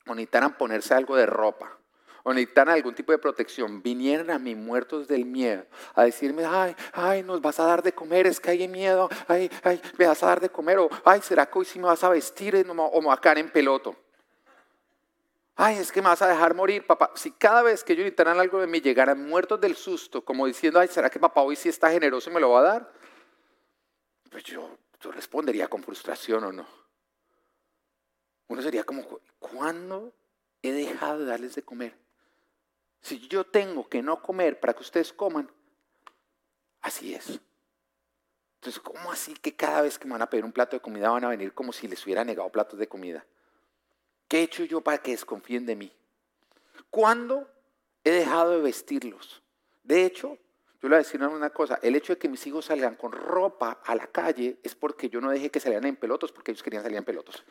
o 0.06 0.15
necesitaran 0.15 0.57
ponerse 0.57 0.94
algo 0.94 1.15
de 1.15 1.25
ropa, 1.25 1.81
o 2.23 2.33
necesitaran 2.33 2.75
algún 2.75 2.95
tipo 2.95 3.12
de 3.12 3.18
protección, 3.18 3.81
vinieran 3.81 4.29
a 4.29 4.39
mí 4.39 4.56
muertos 4.56 5.07
del 5.07 5.25
miedo 5.25 5.65
a 5.95 6.03
decirme, 6.03 6.45
ay, 6.45 6.75
ay, 6.94 7.23
nos 7.23 7.41
vas 7.41 7.59
a 7.59 7.65
dar 7.65 7.81
de 7.81 7.94
comer, 7.94 8.27
es 8.27 8.39
que 8.39 8.51
hay 8.51 8.68
miedo, 8.68 9.09
ay, 9.27 9.50
ay, 9.63 9.81
me 9.97 10.07
vas 10.07 10.21
a 10.23 10.27
dar 10.27 10.39
de 10.39 10.50
comer, 10.50 10.79
o 10.79 10.89
ay, 11.03 11.21
¿será 11.21 11.45
que 11.45 11.59
hoy 11.59 11.65
sí 11.65 11.79
me 11.79 11.85
vas 11.85 12.03
a 12.03 12.09
vestir 12.09 12.56
o 12.68 13.01
me 13.01 13.07
vas 13.07 13.18
a 13.18 13.21
caer 13.21 13.39
en 13.39 13.50
peloto? 13.51 13.95
Ay, 15.56 15.77
es 15.77 15.91
que 15.91 16.01
me 16.01 16.07
vas 16.07 16.21
a 16.21 16.27
dejar 16.27 16.56
morir, 16.56 16.88
papá. 16.88 17.12
Si 17.15 17.31
cada 17.31 17.62
vez 17.62 17.83
que 17.83 17.94
ellos 17.94 18.03
necesitaran 18.03 18.39
algo 18.39 18.59
de 18.59 18.67
mí 18.67 18.81
llegaran 18.81 19.24
muertos 19.27 19.59
del 19.62 19.75
susto, 19.75 20.24
como 20.24 20.47
diciendo, 20.47 20.79
ay, 20.79 20.88
¿será 20.88 21.09
que 21.09 21.19
papá 21.19 21.41
hoy 21.41 21.56
sí 21.56 21.69
está 21.69 21.91
generoso 21.91 22.29
y 22.29 22.33
me 22.33 22.39
lo 22.39 22.50
va 22.51 22.59
a 22.62 22.63
dar? 22.63 22.94
Pues 24.31 24.44
yo, 24.44 24.77
yo 25.00 25.12
respondería 25.12 25.67
con 25.67 25.83
frustración 25.83 26.44
o 26.45 26.51
no. 26.51 26.65
Uno 28.47 28.62
sería 28.62 28.83
como, 28.83 29.06
¿cuándo 29.39 30.13
he 30.62 30.71
dejado 30.71 31.19
de 31.19 31.25
darles 31.25 31.53
de 31.56 31.63
comer? 31.63 31.95
Si 33.01 33.27
yo 33.27 33.44
tengo 33.45 33.89
que 33.89 34.01
no 34.01 34.21
comer 34.21 34.59
para 34.59 34.74
que 34.74 34.81
ustedes 34.81 35.12
coman, 35.12 35.50
así 36.81 37.13
es. 37.13 37.39
Entonces, 38.56 38.80
¿cómo 38.80 39.12
así 39.12 39.33
que 39.33 39.56
cada 39.56 39.81
vez 39.81 39.98
que 39.98 40.06
me 40.06 40.12
van 40.12 40.21
a 40.21 40.30
pedir 40.30 40.45
un 40.45 40.51
plato 40.51 40.75
de 40.75 40.81
comida 40.81 41.09
van 41.09 41.25
a 41.25 41.30
venir 41.30 41.53
como 41.53 41.74
si 41.74 41.88
les 41.88 42.06
hubiera 42.06 42.24
negado 42.24 42.50
platos 42.50 42.77
de 42.77 42.88
comida? 42.88 43.25
¿Qué 44.27 44.39
he 44.39 44.44
hecho 44.44 44.63
yo 44.63 44.81
para 44.81 45.00
que 45.00 45.12
desconfíen 45.12 45.65
de 45.65 45.75
mí? 45.75 45.92
¿Cuándo 46.92 47.50
he 48.03 48.12
dejado 48.12 48.51
de 48.51 48.62
vestirlos? 48.62 49.42
De 49.83 50.06
hecho, 50.06 50.38
yo 50.81 50.89
le 50.89 50.89
voy 50.89 50.95
a 50.95 50.98
decir 51.00 51.24
una 51.24 51.50
cosa, 51.50 51.80
el 51.81 51.95
hecho 51.95 52.13
de 52.13 52.19
que 52.19 52.30
mis 52.30 52.45
hijos 52.48 52.65
salgan 52.65 52.95
con 52.95 53.12
ropa 53.12 53.81
a 53.83 53.95
la 53.95 54.07
calle 54.07 54.59
es 54.63 54.75
porque 54.75 55.09
yo 55.09 55.21
no 55.21 55.31
dejé 55.31 55.50
que 55.50 55.59
salieran 55.59 55.86
en 55.86 55.95
pelotos, 55.95 56.31
porque 56.31 56.51
ellos 56.51 56.63
querían 56.63 56.83
salir 56.83 56.98
en 56.98 57.03
pelotos. 57.03 57.44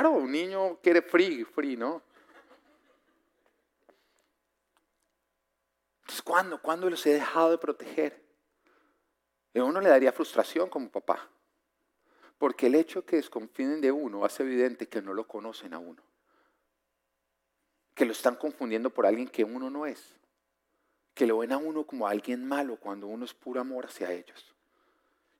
Claro, 0.00 0.16
un 0.16 0.32
niño 0.32 0.78
quiere 0.82 1.02
free, 1.02 1.44
free, 1.44 1.76
¿no? 1.76 2.00
Entonces, 6.00 6.22
¿cuándo? 6.22 6.62
¿Cuándo 6.62 6.88
los 6.88 7.04
he 7.04 7.12
dejado 7.12 7.50
de 7.50 7.58
proteger? 7.58 8.24
A 9.54 9.62
uno 9.62 9.78
le 9.78 9.90
daría 9.90 10.10
frustración 10.10 10.70
como 10.70 10.88
papá. 10.88 11.28
Porque 12.38 12.68
el 12.68 12.76
hecho 12.76 13.04
que 13.04 13.16
desconfíen 13.16 13.82
de 13.82 13.92
uno 13.92 14.24
hace 14.24 14.42
evidente 14.42 14.88
que 14.88 15.02
no 15.02 15.12
lo 15.12 15.28
conocen 15.28 15.74
a 15.74 15.78
uno. 15.78 16.02
Que 17.94 18.06
lo 18.06 18.12
están 18.12 18.36
confundiendo 18.36 18.88
por 18.88 19.04
alguien 19.04 19.28
que 19.28 19.44
uno 19.44 19.68
no 19.68 19.84
es. 19.84 20.14
Que 21.12 21.26
lo 21.26 21.36
ven 21.36 21.52
a 21.52 21.58
uno 21.58 21.84
como 21.84 22.08
alguien 22.08 22.48
malo 22.48 22.76
cuando 22.76 23.06
uno 23.06 23.26
es 23.26 23.34
puro 23.34 23.60
amor 23.60 23.84
hacia 23.84 24.10
ellos. 24.10 24.54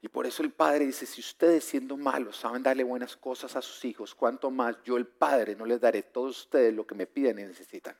Y 0.03 0.09
por 0.09 0.27
eso 0.27 0.43
el 0.43 0.51
Padre 0.51 0.87
dice, 0.87 1.05
si 1.05 1.21
ustedes 1.21 1.65
siendo 1.65 1.97
malos 1.97 2.39
saben 2.39 2.63
darle 2.63 2.85
buenas 2.85 3.17
cosas 3.17 3.55
a 3.57 3.63
sus 3.63 3.85
hijos, 3.85 4.15
cuánto 4.15 4.51
más 4.51 4.77
yo 4.83 4.97
el 4.97 5.07
Padre 5.07 5.55
no 5.55 5.67
les 5.67 5.81
daré 5.81 6.03
todos 6.03 6.39
ustedes 6.39 6.75
lo 6.75 6.87
que 6.87 6.95
me 6.95 7.07
piden 7.07 7.39
y 7.39 7.43
necesitan. 7.43 7.97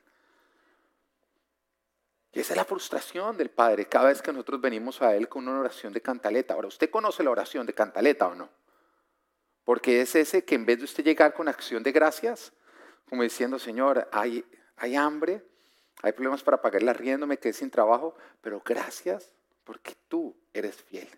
Y 2.33 2.39
esa 2.39 2.53
es 2.53 2.57
la 2.57 2.65
frustración 2.65 3.37
del 3.37 3.49
Padre 3.49 3.85
cada 3.87 4.07
vez 4.07 4.21
que 4.21 4.31
nosotros 4.31 4.61
venimos 4.61 5.01
a 5.01 5.15
Él 5.15 5.27
con 5.27 5.47
una 5.47 5.59
oración 5.59 5.93
de 5.93 6.01
cantaleta. 6.01 6.53
Ahora, 6.53 6.69
¿usted 6.69 6.89
conoce 6.89 7.23
la 7.23 7.29
oración 7.29 7.67
de 7.67 7.73
cantaleta 7.73 8.27
o 8.27 8.35
no? 8.35 8.49
Porque 9.63 10.01
es 10.01 10.15
ese 10.15 10.43
que 10.43 10.55
en 10.55 10.65
vez 10.65 10.79
de 10.79 10.85
usted 10.85 11.03
llegar 11.03 11.33
con 11.33 11.47
acción 11.47 11.83
de 11.83 11.91
gracias, 11.91 12.53
como 13.07 13.21
diciendo, 13.23 13.59
Señor, 13.59 14.07
hay, 14.11 14.43
hay 14.77 14.95
hambre, 14.95 15.45
hay 16.01 16.13
problemas 16.13 16.41
para 16.41 16.61
pagar 16.61 16.81
el 16.81 16.89
arriendo, 16.89 17.27
me 17.27 17.37
quedé 17.37 17.53
sin 17.53 17.69
trabajo, 17.69 18.15
pero 18.39 18.61
gracias 18.65 19.31
porque 19.65 19.95
tú 20.07 20.35
eres 20.53 20.81
fiel. 20.81 21.09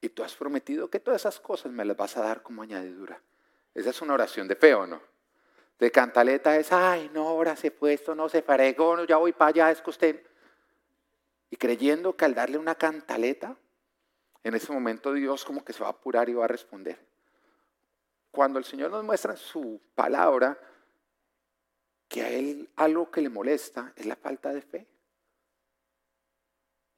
Y 0.00 0.08
tú 0.08 0.22
has 0.22 0.34
prometido 0.34 0.88
que 0.88 1.00
todas 1.00 1.22
esas 1.22 1.40
cosas 1.40 1.72
me 1.72 1.84
las 1.84 1.96
vas 1.96 2.16
a 2.16 2.22
dar 2.22 2.42
como 2.42 2.62
añadidura. 2.62 3.20
Esa 3.74 3.90
es 3.90 4.02
una 4.02 4.14
oración 4.14 4.48
de 4.48 4.56
fe, 4.56 4.74
¿o 4.74 4.86
no? 4.86 5.00
De 5.78 5.90
cantaleta 5.90 6.56
es, 6.56 6.72
ay, 6.72 7.10
no, 7.12 7.28
ahora 7.28 7.56
se 7.56 7.70
puesto, 7.70 8.14
no 8.14 8.28
se 8.28 8.42
fregó, 8.42 8.96
no, 8.96 9.04
ya 9.04 9.16
voy 9.16 9.32
para 9.32 9.48
allá, 9.48 9.70
es 9.70 9.80
que 9.80 9.90
usted... 9.90 10.26
Y 11.50 11.56
creyendo 11.56 12.16
que 12.16 12.24
al 12.24 12.34
darle 12.34 12.58
una 12.58 12.76
cantaleta, 12.76 13.56
en 14.44 14.54
ese 14.54 14.72
momento 14.72 15.12
Dios 15.12 15.44
como 15.44 15.64
que 15.64 15.72
se 15.72 15.80
va 15.80 15.88
a 15.88 15.92
apurar 15.92 16.28
y 16.28 16.34
va 16.34 16.44
a 16.44 16.48
responder. 16.48 16.98
Cuando 18.30 18.58
el 18.58 18.64
Señor 18.64 18.90
nos 18.90 19.04
muestra 19.04 19.36
su 19.36 19.80
palabra, 19.94 20.58
que 22.08 22.22
a 22.22 22.28
Él 22.28 22.68
algo 22.76 23.10
que 23.10 23.20
le 23.20 23.28
molesta 23.28 23.92
es 23.96 24.06
la 24.06 24.16
falta 24.16 24.52
de 24.52 24.62
fe. 24.62 24.86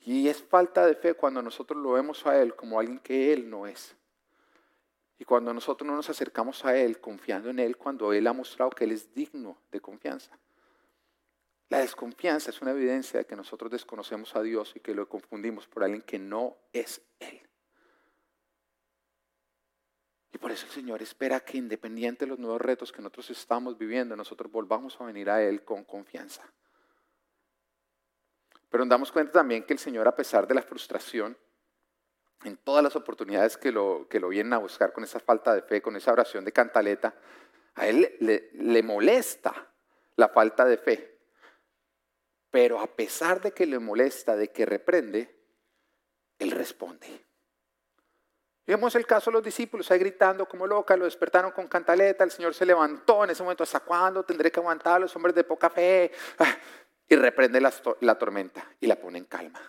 Y 0.04 0.28
es 0.28 0.42
falta 0.42 0.86
de 0.86 0.94
fe 0.94 1.14
cuando 1.14 1.42
nosotros 1.42 1.80
lo 1.80 1.92
vemos 1.92 2.26
a 2.26 2.40
Él 2.40 2.54
como 2.56 2.78
alguien 2.78 2.98
que 2.98 3.32
Él 3.32 3.48
no 3.48 3.66
es. 3.66 3.94
Y 5.18 5.24
cuando 5.24 5.54
nosotros 5.54 5.86
no 5.86 5.94
nos 5.94 6.10
acercamos 6.10 6.64
a 6.64 6.76
Él 6.76 7.00
confiando 7.00 7.50
en 7.50 7.60
Él, 7.60 7.76
cuando 7.76 8.12
Él 8.12 8.26
ha 8.26 8.32
mostrado 8.32 8.70
que 8.70 8.84
Él 8.84 8.92
es 8.92 9.14
digno 9.14 9.56
de 9.70 9.80
confianza. 9.80 10.36
La 11.68 11.78
desconfianza 11.78 12.50
es 12.50 12.60
una 12.60 12.72
evidencia 12.72 13.20
de 13.20 13.26
que 13.26 13.36
nosotros 13.36 13.70
desconocemos 13.70 14.34
a 14.34 14.42
Dios 14.42 14.72
y 14.74 14.80
que 14.80 14.94
lo 14.94 15.08
confundimos 15.08 15.66
por 15.68 15.84
alguien 15.84 16.02
que 16.02 16.18
no 16.18 16.56
es 16.72 17.00
Él. 17.20 17.40
por 20.42 20.50
eso 20.50 20.66
el 20.66 20.72
Señor 20.72 21.00
espera 21.00 21.38
que 21.38 21.56
independiente 21.56 22.24
de 22.24 22.30
los 22.30 22.38
nuevos 22.38 22.60
retos 22.60 22.90
que 22.90 23.00
nosotros 23.00 23.30
estamos 23.30 23.78
viviendo, 23.78 24.16
nosotros 24.16 24.50
volvamos 24.50 25.00
a 25.00 25.04
venir 25.04 25.30
a 25.30 25.40
Él 25.40 25.62
con 25.64 25.84
confianza. 25.84 26.42
Pero 28.72 28.86
nos 28.86 28.90
damos 28.90 29.12
cuenta 29.12 29.32
también 29.32 29.64
que 29.64 29.74
el 29.74 29.78
Señor, 29.78 30.08
a 30.08 30.16
pesar 30.16 30.46
de 30.46 30.54
la 30.54 30.62
frustración, 30.62 31.36
en 32.42 32.56
todas 32.56 32.82
las 32.82 32.96
oportunidades 32.96 33.58
que 33.58 33.70
lo, 33.70 34.08
que 34.08 34.18
lo 34.18 34.30
vienen 34.30 34.54
a 34.54 34.58
buscar 34.58 34.94
con 34.94 35.04
esa 35.04 35.20
falta 35.20 35.54
de 35.54 35.60
fe, 35.60 35.82
con 35.82 35.94
esa 35.94 36.10
oración 36.10 36.42
de 36.42 36.52
cantaleta, 36.52 37.14
a 37.74 37.86
Él 37.86 38.16
le, 38.20 38.48
le 38.54 38.82
molesta 38.82 39.70
la 40.16 40.30
falta 40.30 40.64
de 40.64 40.78
fe. 40.78 41.18
Pero 42.50 42.80
a 42.80 42.86
pesar 42.86 43.42
de 43.42 43.52
que 43.52 43.66
le 43.66 43.78
molesta, 43.78 44.36
de 44.36 44.50
que 44.50 44.64
reprende, 44.64 45.38
Él 46.38 46.50
responde. 46.50 47.26
Vemos 48.66 48.94
el 48.94 49.06
caso 49.06 49.30
de 49.30 49.34
los 49.34 49.44
discípulos 49.44 49.90
ahí 49.90 49.98
gritando 49.98 50.48
como 50.48 50.66
loca, 50.66 50.96
lo 50.96 51.04
despertaron 51.04 51.50
con 51.50 51.68
cantaleta, 51.68 52.24
el 52.24 52.30
Señor 52.30 52.54
se 52.54 52.64
levantó 52.64 53.24
en 53.24 53.30
ese 53.30 53.42
momento, 53.42 53.64
¿hasta 53.64 53.80
cuándo 53.80 54.24
tendré 54.24 54.50
que 54.50 54.60
aguantar 54.60 54.94
a 54.94 54.98
los 55.00 55.14
hombres 55.14 55.34
de 55.34 55.44
poca 55.44 55.68
fe? 55.68 56.10
Y 57.08 57.16
reprende 57.16 57.60
la, 57.60 57.70
tormenta 58.18 58.66
y 58.80 58.86
la 58.86 58.96
pone 58.96 59.18
en 59.18 59.24
calma. 59.24 59.60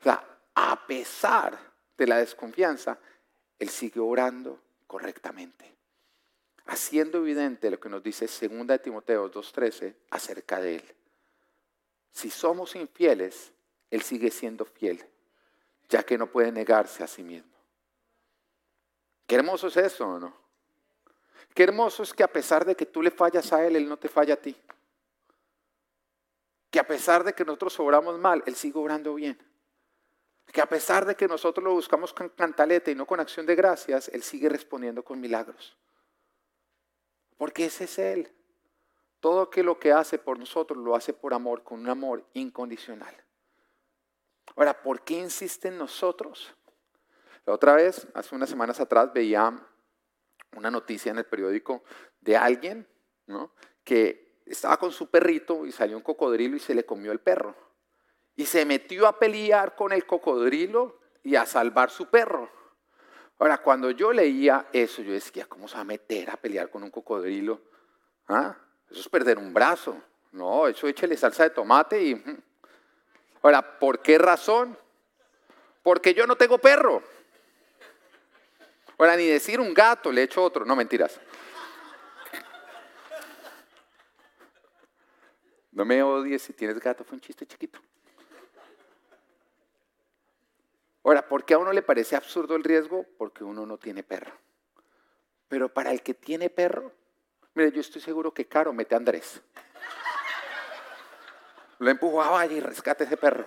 O 0.00 0.02
sea, 0.02 0.24
a 0.54 0.86
pesar 0.86 1.58
de 1.96 2.06
la 2.06 2.18
desconfianza, 2.18 2.98
Él 3.58 3.68
sigue 3.68 4.00
orando 4.00 4.60
correctamente, 4.86 5.74
haciendo 6.66 7.18
evidente 7.18 7.70
lo 7.70 7.80
que 7.80 7.88
nos 7.88 8.02
dice 8.02 8.26
2 8.26 8.66
de 8.66 8.78
Timoteo 8.78 9.30
2.13 9.30 9.94
acerca 10.10 10.60
de 10.60 10.76
Él. 10.76 10.94
Si 12.12 12.30
somos 12.30 12.74
infieles, 12.74 13.52
Él 13.90 14.02
sigue 14.02 14.30
siendo 14.30 14.64
fiel 14.64 15.04
ya 15.88 16.02
que 16.02 16.18
no 16.18 16.26
puede 16.26 16.52
negarse 16.52 17.02
a 17.02 17.06
sí 17.06 17.22
mismo. 17.22 17.50
Qué 19.26 19.36
hermoso 19.36 19.68
es 19.68 19.76
eso, 19.76 20.06
¿o 20.06 20.18
no? 20.18 20.34
Qué 21.54 21.62
hermoso 21.64 22.02
es 22.02 22.12
que 22.12 22.22
a 22.22 22.28
pesar 22.28 22.64
de 22.64 22.74
que 22.74 22.86
tú 22.86 23.02
le 23.02 23.10
fallas 23.10 23.52
a 23.52 23.66
Él, 23.66 23.76
Él 23.76 23.88
no 23.88 23.96
te 23.96 24.08
falla 24.08 24.34
a 24.34 24.36
ti. 24.36 24.54
Que 26.70 26.78
a 26.78 26.86
pesar 26.86 27.24
de 27.24 27.32
que 27.32 27.44
nosotros 27.44 27.78
obramos 27.80 28.18
mal, 28.18 28.42
Él 28.46 28.54
sigue 28.54 28.78
obrando 28.78 29.14
bien. 29.14 29.38
Que 30.52 30.60
a 30.60 30.66
pesar 30.66 31.04
de 31.04 31.14
que 31.14 31.28
nosotros 31.28 31.64
lo 31.64 31.72
buscamos 31.72 32.12
con 32.12 32.28
cantaleta 32.30 32.90
y 32.90 32.94
no 32.94 33.06
con 33.06 33.20
acción 33.20 33.46
de 33.46 33.54
gracias, 33.54 34.08
Él 34.08 34.22
sigue 34.22 34.48
respondiendo 34.48 35.02
con 35.02 35.20
milagros. 35.20 35.76
Porque 37.36 37.66
ese 37.66 37.84
es 37.84 37.98
Él. 37.98 38.32
Todo 39.20 39.50
lo 39.62 39.78
que 39.78 39.92
hace 39.92 40.18
por 40.18 40.38
nosotros 40.38 40.78
lo 40.78 40.94
hace 40.94 41.12
por 41.12 41.34
amor, 41.34 41.62
con 41.62 41.80
un 41.80 41.88
amor 41.88 42.24
incondicional. 42.34 43.14
Ahora, 44.56 44.82
¿por 44.82 45.02
qué 45.02 45.14
insiste 45.14 45.68
en 45.68 45.78
nosotros? 45.78 46.54
La 47.44 47.52
otra 47.52 47.74
vez, 47.74 48.06
hace 48.14 48.34
unas 48.34 48.48
semanas 48.48 48.78
atrás, 48.80 49.12
veía 49.12 49.58
una 50.56 50.70
noticia 50.70 51.10
en 51.10 51.18
el 51.18 51.26
periódico 51.26 51.82
de 52.20 52.36
alguien 52.36 52.86
que 53.84 54.27
estaba 54.52 54.76
con 54.76 54.92
su 54.92 55.08
perrito 55.10 55.66
y 55.66 55.72
salió 55.72 55.96
un 55.96 56.02
cocodrilo 56.02 56.56
y 56.56 56.60
se 56.60 56.74
le 56.74 56.84
comió 56.84 57.12
el 57.12 57.20
perro. 57.20 57.54
Y 58.36 58.46
se 58.46 58.64
metió 58.64 59.06
a 59.06 59.18
pelear 59.18 59.74
con 59.74 59.92
el 59.92 60.06
cocodrilo 60.06 61.00
y 61.22 61.36
a 61.36 61.44
salvar 61.44 61.90
su 61.90 62.06
perro. 62.06 62.50
Ahora, 63.38 63.58
cuando 63.58 63.90
yo 63.90 64.12
leía 64.12 64.66
eso, 64.72 65.02
yo 65.02 65.12
decía, 65.12 65.46
¿cómo 65.46 65.68
se 65.68 65.74
va 65.74 65.82
a 65.82 65.84
meter 65.84 66.30
a 66.30 66.36
pelear 66.36 66.70
con 66.70 66.82
un 66.82 66.90
cocodrilo? 66.90 67.60
¿Ah? 68.28 68.56
Eso 68.90 69.00
es 69.00 69.08
perder 69.08 69.38
un 69.38 69.52
brazo. 69.52 69.96
No, 70.32 70.66
eso 70.66 70.86
échale 70.86 71.16
salsa 71.16 71.44
de 71.44 71.50
tomate 71.50 72.02
y 72.02 72.22
Ahora, 73.42 73.78
¿por 73.78 74.00
qué 74.00 74.18
razón? 74.18 74.76
Porque 75.82 76.12
yo 76.14 76.26
no 76.26 76.36
tengo 76.36 76.58
perro. 76.58 77.02
Ahora, 78.98 79.16
ni 79.16 79.26
decir 79.26 79.60
un 79.60 79.72
gato, 79.72 80.10
le 80.10 80.24
echo 80.24 80.42
otro. 80.42 80.64
No, 80.64 80.74
mentiras. 80.74 81.20
No 85.78 85.84
me 85.84 86.02
odies 86.02 86.42
si 86.42 86.52
tienes 86.54 86.80
gato, 86.80 87.04
fue 87.04 87.14
un 87.14 87.20
chiste 87.20 87.46
chiquito. 87.46 87.78
Ahora, 91.04 91.28
¿por 91.28 91.44
qué 91.44 91.54
a 91.54 91.58
uno 91.58 91.72
le 91.72 91.82
parece 91.82 92.16
absurdo 92.16 92.56
el 92.56 92.64
riesgo? 92.64 93.06
Porque 93.16 93.44
uno 93.44 93.64
no 93.64 93.78
tiene 93.78 94.02
perro. 94.02 94.32
Pero 95.46 95.72
para 95.72 95.92
el 95.92 96.02
que 96.02 96.14
tiene 96.14 96.50
perro, 96.50 96.90
mire, 97.54 97.70
yo 97.70 97.80
estoy 97.80 98.00
seguro 98.00 98.34
que 98.34 98.48
Caro 98.48 98.72
mete 98.72 98.96
a 98.96 98.98
Andrés. 98.98 99.40
Lo 101.78 101.88
empujo 101.88 102.20
a 102.22 102.30
vaya 102.30 102.56
y 102.56 102.60
rescate 102.60 103.04
ese 103.04 103.16
perro. 103.16 103.46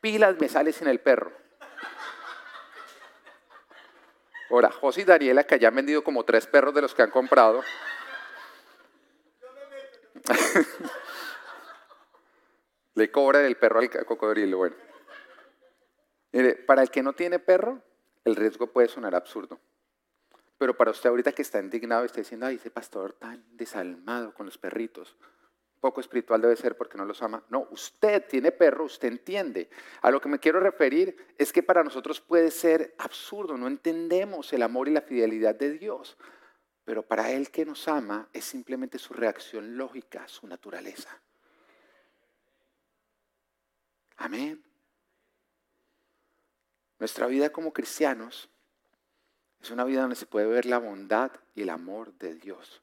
Pilas 0.00 0.36
me 0.38 0.48
sale 0.48 0.72
sin 0.72 0.86
el 0.86 1.00
perro. 1.00 1.32
Ahora, 4.48 4.70
José 4.70 5.00
y 5.00 5.04
Daniela, 5.04 5.42
que 5.42 5.58
ya 5.58 5.66
han 5.66 5.74
vendido 5.74 6.04
como 6.04 6.24
tres 6.24 6.46
perros 6.46 6.72
de 6.72 6.82
los 6.82 6.94
que 6.94 7.02
han 7.02 7.10
comprado. 7.10 7.64
Le 12.94 13.10
cobran 13.10 13.44
el 13.44 13.56
perro 13.56 13.80
al 13.80 13.90
cocodrilo. 14.06 14.58
Bueno. 14.58 14.76
Mire, 16.32 16.54
para 16.54 16.82
el 16.82 16.90
que 16.90 17.02
no 17.02 17.12
tiene 17.12 17.38
perro, 17.38 17.82
el 18.24 18.36
riesgo 18.36 18.68
puede 18.68 18.88
sonar 18.88 19.14
absurdo. 19.14 19.60
Pero 20.58 20.76
para 20.76 20.90
usted 20.90 21.10
ahorita 21.10 21.32
que 21.32 21.42
está 21.42 21.60
indignado 21.60 22.02
y 22.02 22.06
está 22.06 22.20
diciendo, 22.20 22.46
ay, 22.46 22.56
ese 22.56 22.70
pastor 22.70 23.12
tan 23.14 23.44
desalmado 23.56 24.32
con 24.32 24.46
los 24.46 24.56
perritos, 24.56 25.16
poco 25.80 26.00
espiritual 26.00 26.40
debe 26.40 26.56
ser 26.56 26.76
porque 26.76 26.96
no 26.96 27.04
los 27.04 27.22
ama. 27.22 27.44
No, 27.50 27.68
usted 27.70 28.24
tiene 28.26 28.52
perro, 28.52 28.84
usted 28.84 29.08
entiende. 29.08 29.68
A 30.00 30.10
lo 30.10 30.20
que 30.20 30.28
me 30.28 30.38
quiero 30.38 30.58
referir 30.58 31.34
es 31.38 31.52
que 31.52 31.62
para 31.62 31.84
nosotros 31.84 32.20
puede 32.20 32.50
ser 32.50 32.94
absurdo, 32.98 33.56
no 33.56 33.66
entendemos 33.66 34.52
el 34.52 34.62
amor 34.62 34.88
y 34.88 34.92
la 34.92 35.02
fidelidad 35.02 35.54
de 35.54 35.72
Dios. 35.72 36.16
Pero 36.86 37.02
para 37.02 37.32
Él 37.32 37.50
que 37.50 37.66
nos 37.66 37.88
ama 37.88 38.28
es 38.32 38.44
simplemente 38.44 38.98
su 38.98 39.12
reacción 39.12 39.76
lógica, 39.76 40.26
su 40.28 40.46
naturaleza. 40.46 41.20
Amén. 44.16 44.64
Nuestra 47.00 47.26
vida 47.26 47.50
como 47.50 47.72
cristianos 47.72 48.48
es 49.60 49.70
una 49.72 49.82
vida 49.82 50.02
donde 50.02 50.14
se 50.14 50.26
puede 50.26 50.46
ver 50.46 50.64
la 50.64 50.78
bondad 50.78 51.32
y 51.56 51.62
el 51.62 51.70
amor 51.70 52.14
de 52.18 52.36
Dios 52.36 52.80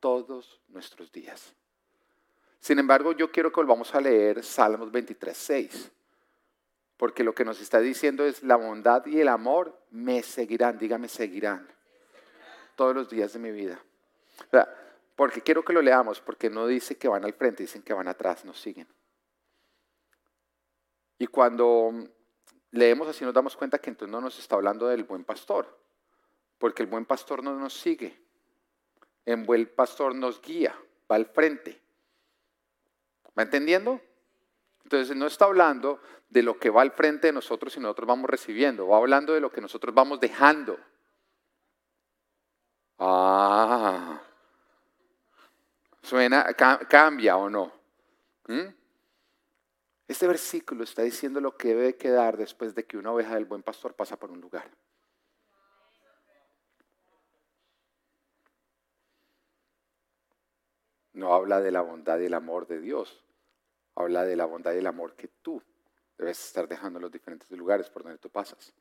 todos 0.00 0.60
nuestros 0.66 1.12
días. 1.12 1.54
Sin 2.58 2.80
embargo, 2.80 3.12
yo 3.12 3.30
quiero 3.30 3.52
que 3.52 3.60
volvamos 3.60 3.94
a 3.94 4.00
leer 4.00 4.42
Salmos 4.42 4.90
23, 4.90 5.36
6. 5.36 5.92
Porque 6.96 7.22
lo 7.22 7.36
que 7.36 7.44
nos 7.44 7.60
está 7.60 7.78
diciendo 7.78 8.24
es 8.24 8.42
la 8.42 8.56
bondad 8.56 9.06
y 9.06 9.20
el 9.20 9.28
amor 9.28 9.80
me 9.90 10.24
seguirán, 10.24 10.76
dígame 10.76 11.08
seguirán, 11.08 11.68
todos 12.76 12.94
los 12.94 13.08
días 13.08 13.32
de 13.32 13.38
mi 13.38 13.50
vida. 13.50 13.80
porque 15.16 15.42
quiero 15.42 15.64
que 15.64 15.72
lo 15.72 15.80
leamos, 15.80 16.20
porque 16.20 16.50
no 16.50 16.66
dice 16.66 16.96
que 16.96 17.08
van 17.08 17.24
al 17.24 17.34
frente, 17.34 17.62
dicen 17.62 17.82
que 17.82 17.92
van 17.92 18.08
atrás, 18.08 18.44
nos 18.44 18.60
siguen. 18.60 18.88
Y 21.18 21.26
cuando 21.28 21.92
leemos 22.72 23.06
así 23.08 23.24
nos 23.24 23.32
damos 23.32 23.56
cuenta 23.56 23.78
que 23.78 23.90
entonces 23.90 24.10
no 24.12 24.20
nos 24.20 24.38
está 24.38 24.56
hablando 24.56 24.88
del 24.88 25.04
buen 25.04 25.24
pastor, 25.24 25.78
porque 26.58 26.82
el 26.82 26.88
buen 26.88 27.04
pastor 27.04 27.42
no 27.42 27.56
nos 27.56 27.74
sigue. 27.74 28.20
El 29.24 29.44
buen 29.44 29.66
pastor 29.74 30.14
nos 30.14 30.40
guía, 30.42 30.76
va 31.10 31.16
al 31.16 31.26
frente. 31.26 31.80
¿Va 33.38 33.42
entendiendo? 33.42 34.00
Entonces 34.82 35.16
no 35.16 35.26
está 35.26 35.46
hablando 35.46 36.00
de 36.28 36.42
lo 36.42 36.58
que 36.58 36.70
va 36.70 36.82
al 36.82 36.90
frente 36.90 37.28
de 37.28 37.32
nosotros 37.32 37.76
y 37.76 37.80
nosotros 37.80 38.06
vamos 38.06 38.28
recibiendo, 38.28 38.88
va 38.88 38.98
hablando 38.98 39.32
de 39.32 39.40
lo 39.40 39.50
que 39.50 39.60
nosotros 39.60 39.94
vamos 39.94 40.20
dejando. 40.20 40.78
Ah, 42.98 44.20
suena, 46.02 46.52
cambia 46.54 47.36
o 47.36 47.50
no. 47.50 47.72
¿Mm? 48.46 48.68
Este 50.06 50.26
versículo 50.26 50.84
está 50.84 51.02
diciendo 51.02 51.40
lo 51.40 51.56
que 51.56 51.68
debe 51.68 51.96
quedar 51.96 52.36
después 52.36 52.74
de 52.74 52.84
que 52.84 52.96
una 52.96 53.12
oveja 53.12 53.34
del 53.34 53.46
buen 53.46 53.62
pastor 53.62 53.94
pasa 53.94 54.16
por 54.16 54.30
un 54.30 54.40
lugar. 54.40 54.70
no 61.14 61.32
habla 61.32 61.60
de 61.60 61.70
la 61.70 61.80
bondad 61.80 62.18
y 62.18 62.26
el 62.26 62.34
amor 62.34 62.66
de 62.66 62.80
Dios, 62.80 63.24
habla 63.94 64.24
de 64.24 64.36
la 64.36 64.44
bondad 64.44 64.74
y 64.74 64.78
el 64.78 64.86
amor 64.86 65.14
que 65.14 65.28
tú 65.28 65.62
debes 66.18 66.44
estar 66.44 66.68
dejando 66.68 66.98
en 66.98 67.02
los 67.02 67.12
diferentes 67.12 67.50
lugares 67.52 67.88
por 67.88 68.02
donde 68.02 68.18
tú 68.18 68.28
pasas. 68.28 68.72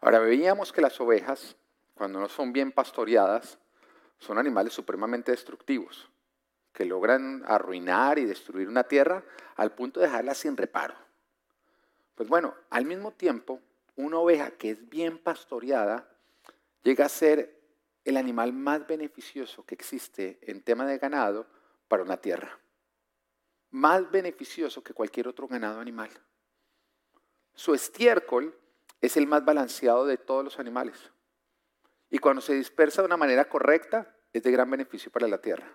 Ahora 0.00 0.18
veíamos 0.20 0.72
que 0.72 0.82
las 0.82 1.00
ovejas, 1.00 1.56
cuando 1.94 2.20
no 2.20 2.28
son 2.28 2.52
bien 2.52 2.72
pastoreadas, 2.72 3.58
son 4.18 4.38
animales 4.38 4.72
supremamente 4.72 5.30
destructivos, 5.30 6.10
que 6.72 6.84
logran 6.84 7.44
arruinar 7.46 8.18
y 8.18 8.24
destruir 8.24 8.68
una 8.68 8.84
tierra 8.84 9.24
al 9.56 9.72
punto 9.72 10.00
de 10.00 10.06
dejarla 10.06 10.34
sin 10.34 10.56
reparo. 10.56 10.94
Pues 12.14 12.28
bueno, 12.28 12.54
al 12.70 12.84
mismo 12.84 13.12
tiempo, 13.12 13.60
una 13.96 14.18
oveja 14.18 14.50
que 14.52 14.70
es 14.70 14.88
bien 14.88 15.18
pastoreada 15.18 16.08
llega 16.82 17.06
a 17.06 17.08
ser 17.08 17.60
el 18.04 18.16
animal 18.16 18.52
más 18.52 18.86
beneficioso 18.86 19.64
que 19.64 19.74
existe 19.74 20.38
en 20.42 20.62
tema 20.62 20.86
de 20.86 20.98
ganado 20.98 21.46
para 21.88 22.02
una 22.02 22.16
tierra. 22.16 22.58
Más 23.70 24.10
beneficioso 24.10 24.82
que 24.82 24.94
cualquier 24.94 25.26
otro 25.26 25.48
ganado 25.48 25.80
animal. 25.80 26.10
Su 27.54 27.74
estiércol 27.74 28.56
es 29.00 29.16
el 29.16 29.26
más 29.26 29.44
balanceado 29.44 30.06
de 30.06 30.18
todos 30.18 30.44
los 30.44 30.58
animales. 30.58 31.10
Y 32.10 32.18
cuando 32.18 32.40
se 32.40 32.54
dispersa 32.54 33.02
de 33.02 33.06
una 33.06 33.16
manera 33.16 33.48
correcta, 33.48 34.14
es 34.32 34.42
de 34.42 34.50
gran 34.50 34.70
beneficio 34.70 35.10
para 35.10 35.28
la 35.28 35.38
tierra. 35.38 35.66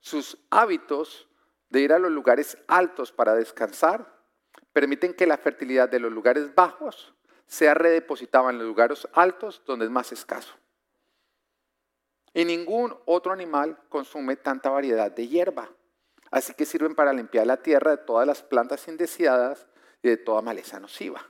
Sus 0.00 0.38
hábitos 0.50 1.28
de 1.70 1.80
ir 1.80 1.92
a 1.92 1.98
los 1.98 2.10
lugares 2.10 2.56
altos 2.66 3.12
para 3.12 3.34
descansar 3.34 4.18
permiten 4.72 5.14
que 5.14 5.26
la 5.26 5.36
fertilidad 5.36 5.88
de 5.88 6.00
los 6.00 6.12
lugares 6.12 6.54
bajos 6.54 7.14
sea 7.46 7.74
redepositada 7.74 8.50
en 8.50 8.58
los 8.58 8.66
lugares 8.66 9.08
altos 9.12 9.62
donde 9.66 9.86
es 9.86 9.90
más 9.90 10.12
escaso. 10.12 10.54
Y 12.34 12.44
ningún 12.44 12.96
otro 13.06 13.32
animal 13.32 13.78
consume 13.88 14.36
tanta 14.36 14.70
variedad 14.70 15.10
de 15.10 15.26
hierba. 15.26 15.70
Así 16.30 16.52
que 16.54 16.66
sirven 16.66 16.94
para 16.94 17.12
limpiar 17.12 17.46
la 17.46 17.56
tierra 17.56 17.92
de 17.92 17.96
todas 18.04 18.26
las 18.26 18.42
plantas 18.42 18.86
indeseadas 18.86 19.66
y 20.02 20.08
de 20.08 20.18
toda 20.18 20.42
maleza 20.42 20.78
nociva. 20.78 21.26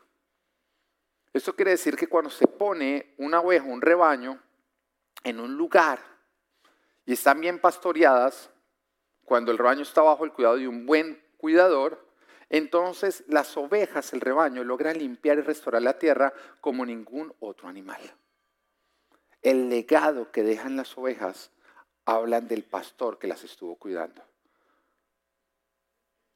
Esto 1.33 1.55
quiere 1.55 1.73
decir 1.73 1.97
que 1.97 2.07
cuando 2.07 2.31
se 2.31 2.47
pone 2.47 3.15
una 3.19 3.41
oveja, 3.41 3.67
un 3.67 3.83
rebaño, 3.83 4.41
en 5.25 5.41
un 5.41 5.57
lugar 5.57 6.01
y 7.05 7.13
están 7.13 7.41
bien 7.41 7.61
pastoreadas, 7.61 8.51
cuando 9.25 9.53
el 9.53 9.59
rebaño 9.59 9.83
está 9.83 10.03
bajo 10.03 10.25
el 10.25 10.33
cuidado 10.33 10.57
de 10.57 10.69
un 10.69 10.87
buen 10.87 11.23
cuidador, 11.37 12.07
entonces 12.49 13.25
las 13.29 13.57
ovejas, 13.57 14.13
el 14.13 14.21
rebaño, 14.21 14.65
logran 14.65 14.99
limpiar 14.99 15.39
y 15.39 15.43
restaurar 15.43 15.83
la 15.83 15.99
tierra 15.99 16.33
como 16.61 16.87
ningún 16.87 17.35
otro 17.41 17.69
animal. 17.69 18.01
El 19.43 19.69
legado 19.69 20.33
que 20.33 20.43
dejan 20.43 20.77
las 20.77 20.97
ovejas 20.97 21.51
hablan 22.07 22.49
del 22.49 22.65
pastor 22.65 23.19
que 23.19 23.27
las 23.27 23.45
estuvo 23.45 23.77
cuidando. 23.77 24.23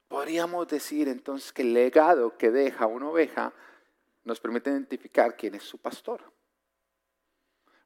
Podríamos 0.08 0.68
decir 0.68 1.08
entonces 1.08 1.52
que 1.52 1.62
el 1.62 1.72
legado 1.72 2.36
que 2.36 2.50
deja 2.50 2.86
una 2.86 3.08
oveja 3.08 3.54
nos 4.24 4.40
permite 4.40 4.70
identificar 4.70 5.36
quién 5.36 5.54
es 5.54 5.62
su 5.62 5.78
pastor. 5.78 6.22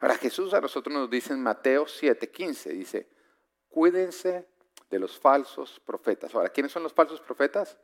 Ahora 0.01 0.17
Jesús 0.17 0.53
a 0.55 0.61
nosotros 0.61 0.95
nos 0.95 1.09
dice 1.09 1.33
en 1.33 1.43
Mateo 1.43 1.87
7:15, 1.87 2.71
dice, 2.73 3.09
cuídense 3.69 4.47
de 4.91 4.99
los 4.99 5.19
falsos 5.19 5.81
profetas. 5.81 6.35
Ahora, 6.35 6.51
¿quiénes 6.51 6.73
son 6.73 6.83
los 6.83 6.93
falsos 6.93 7.21
profetas? 7.21 7.79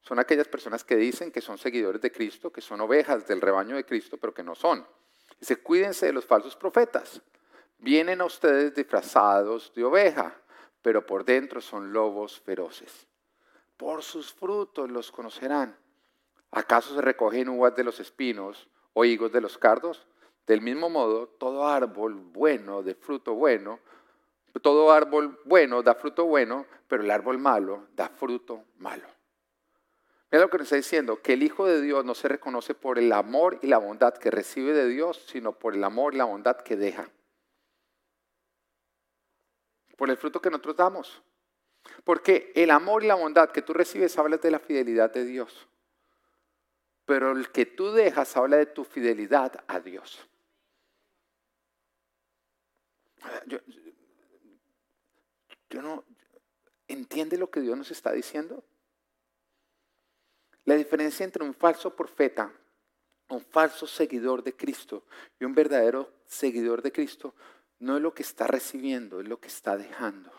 Son 0.00 0.18
aquellas 0.18 0.48
personas 0.48 0.82
que 0.82 0.96
dicen 0.96 1.30
que 1.30 1.40
son 1.40 1.58
seguidores 1.58 2.00
de 2.00 2.10
Cristo, 2.10 2.50
que 2.50 2.60
son 2.60 2.80
ovejas 2.80 3.26
del 3.26 3.40
rebaño 3.40 3.76
de 3.76 3.84
Cristo, 3.84 4.16
pero 4.16 4.32
que 4.32 4.42
no 4.42 4.54
son. 4.54 4.86
Dice, 5.38 5.56
cuídense 5.56 6.06
de 6.06 6.12
los 6.12 6.24
falsos 6.24 6.56
profetas. 6.56 7.20
Vienen 7.78 8.20
a 8.20 8.24
ustedes 8.24 8.74
disfrazados 8.74 9.72
de 9.74 9.84
oveja, 9.84 10.40
pero 10.82 11.04
por 11.04 11.24
dentro 11.24 11.60
son 11.60 11.92
lobos 11.92 12.40
feroces. 12.40 13.06
Por 13.76 14.02
sus 14.02 14.32
frutos 14.32 14.90
los 14.90 15.10
conocerán. 15.12 15.78
¿Acaso 16.52 16.94
se 16.94 17.00
recogen 17.00 17.48
uvas 17.48 17.76
de 17.76 17.84
los 17.84 18.00
espinos 18.00 18.68
o 18.92 19.04
higos 19.04 19.30
de 19.32 19.40
los 19.40 19.56
cardos? 19.56 20.06
Del 20.46 20.60
mismo 20.60 20.90
modo, 20.90 21.28
todo 21.28 21.68
árbol 21.68 22.14
bueno, 22.14 22.82
de 22.82 22.94
fruto 22.94 23.34
bueno, 23.34 23.78
todo 24.62 24.90
árbol 24.90 25.38
bueno 25.44 25.82
da 25.82 25.94
fruto 25.94 26.24
bueno, 26.24 26.66
pero 26.88 27.04
el 27.04 27.10
árbol 27.10 27.38
malo 27.38 27.86
da 27.94 28.08
fruto 28.08 28.64
malo. 28.78 29.06
Mira 30.32 30.44
lo 30.44 30.50
que 30.50 30.58
nos 30.58 30.66
está 30.66 30.76
diciendo, 30.76 31.22
que 31.22 31.34
el 31.34 31.42
Hijo 31.44 31.66
de 31.66 31.80
Dios 31.80 32.04
no 32.04 32.14
se 32.14 32.26
reconoce 32.26 32.74
por 32.74 32.98
el 32.98 33.12
amor 33.12 33.58
y 33.62 33.68
la 33.68 33.78
bondad 33.78 34.14
que 34.14 34.30
recibe 34.30 34.72
de 34.72 34.88
Dios, 34.88 35.24
sino 35.28 35.52
por 35.52 35.74
el 35.74 35.84
amor 35.84 36.14
y 36.14 36.18
la 36.18 36.24
bondad 36.24 36.56
que 36.56 36.76
deja. 36.76 37.08
Por 39.96 40.10
el 40.10 40.16
fruto 40.16 40.40
que 40.40 40.50
nosotros 40.50 40.76
damos. 40.76 41.22
Porque 42.04 42.52
el 42.54 42.70
amor 42.70 43.04
y 43.04 43.06
la 43.06 43.14
bondad 43.14 43.50
que 43.50 43.62
tú 43.62 43.72
recibes 43.72 44.18
habla 44.18 44.36
de 44.36 44.50
la 44.50 44.58
fidelidad 44.58 45.12
de 45.12 45.24
Dios 45.24 45.69
pero 47.10 47.32
el 47.32 47.50
que 47.50 47.66
tú 47.66 47.90
dejas 47.90 48.36
habla 48.36 48.58
de 48.58 48.66
tu 48.66 48.84
fidelidad 48.84 49.64
a 49.66 49.80
Dios. 49.80 50.24
Yo, 53.46 53.58
no 55.82 56.04
entiende 56.86 57.36
lo 57.36 57.50
que 57.50 57.62
Dios 57.62 57.76
nos 57.76 57.90
está 57.90 58.12
diciendo. 58.12 58.62
La 60.66 60.76
diferencia 60.76 61.24
entre 61.24 61.42
un 61.42 61.52
falso 61.52 61.96
profeta, 61.96 62.52
un 63.30 63.40
falso 63.40 63.88
seguidor 63.88 64.44
de 64.44 64.54
Cristo 64.54 65.02
y 65.40 65.44
un 65.44 65.52
verdadero 65.52 66.12
seguidor 66.26 66.80
de 66.80 66.92
Cristo 66.92 67.34
no 67.80 67.96
es 67.96 68.02
lo 68.02 68.14
que 68.14 68.22
está 68.22 68.46
recibiendo, 68.46 69.20
es 69.20 69.26
lo 69.26 69.40
que 69.40 69.48
está 69.48 69.76
dejando. 69.76 70.30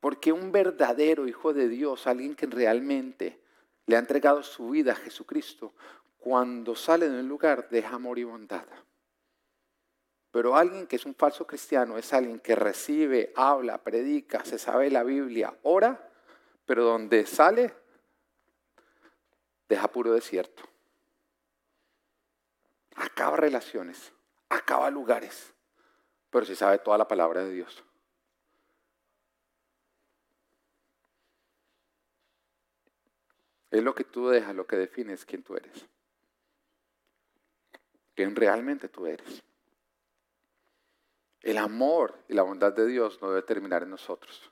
Porque 0.00 0.32
un 0.32 0.50
verdadero 0.50 1.28
hijo 1.28 1.52
de 1.52 1.68
Dios, 1.68 2.06
alguien 2.06 2.34
que 2.34 2.46
realmente 2.46 3.49
le 3.90 3.96
ha 3.96 3.98
entregado 3.98 4.40
su 4.44 4.70
vida 4.70 4.92
a 4.92 4.94
Jesucristo, 4.94 5.74
cuando 6.20 6.76
sale 6.76 7.08
de 7.08 7.18
un 7.18 7.28
lugar 7.28 7.68
deja 7.70 7.96
amor 7.96 8.20
y 8.20 8.24
bondad. 8.24 8.64
Pero 10.30 10.54
alguien 10.54 10.86
que 10.86 10.94
es 10.94 11.04
un 11.06 11.14
falso 11.16 11.44
cristiano 11.44 11.98
es 11.98 12.12
alguien 12.12 12.38
que 12.38 12.54
recibe, 12.54 13.32
habla, 13.34 13.82
predica, 13.82 14.44
se 14.44 14.60
sabe 14.60 14.90
la 14.90 15.02
Biblia, 15.02 15.58
ora, 15.64 16.08
pero 16.64 16.84
donde 16.84 17.26
sale 17.26 17.74
deja 19.68 19.88
puro 19.88 20.12
desierto. 20.12 20.62
Acaba 22.94 23.38
relaciones, 23.38 24.12
acaba 24.50 24.88
lugares, 24.88 25.52
pero 26.30 26.46
se 26.46 26.54
sabe 26.54 26.78
toda 26.78 26.96
la 26.96 27.08
palabra 27.08 27.42
de 27.42 27.52
Dios. 27.52 27.82
Es 33.70 33.82
lo 33.82 33.94
que 33.94 34.04
tú 34.04 34.28
dejas, 34.28 34.54
lo 34.54 34.66
que 34.66 34.76
defines 34.76 35.24
quién 35.24 35.42
tú 35.42 35.56
eres. 35.56 35.86
Quién 38.14 38.34
realmente 38.34 38.88
tú 38.88 39.06
eres. 39.06 39.42
El 41.40 41.56
amor 41.56 42.18
y 42.28 42.34
la 42.34 42.42
bondad 42.42 42.72
de 42.72 42.86
Dios 42.86 43.20
no 43.22 43.30
debe 43.30 43.42
terminar 43.42 43.82
en 43.82 43.90
nosotros, 43.90 44.50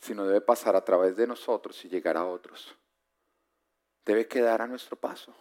sino 0.00 0.26
debe 0.26 0.40
pasar 0.40 0.76
a 0.76 0.84
través 0.84 1.16
de 1.16 1.26
nosotros 1.26 1.84
y 1.84 1.88
llegar 1.88 2.16
a 2.16 2.26
otros. 2.26 2.76
Debe 4.04 4.28
quedar 4.28 4.62
a 4.62 4.66
nuestro 4.66 4.96
paso. 4.96 5.34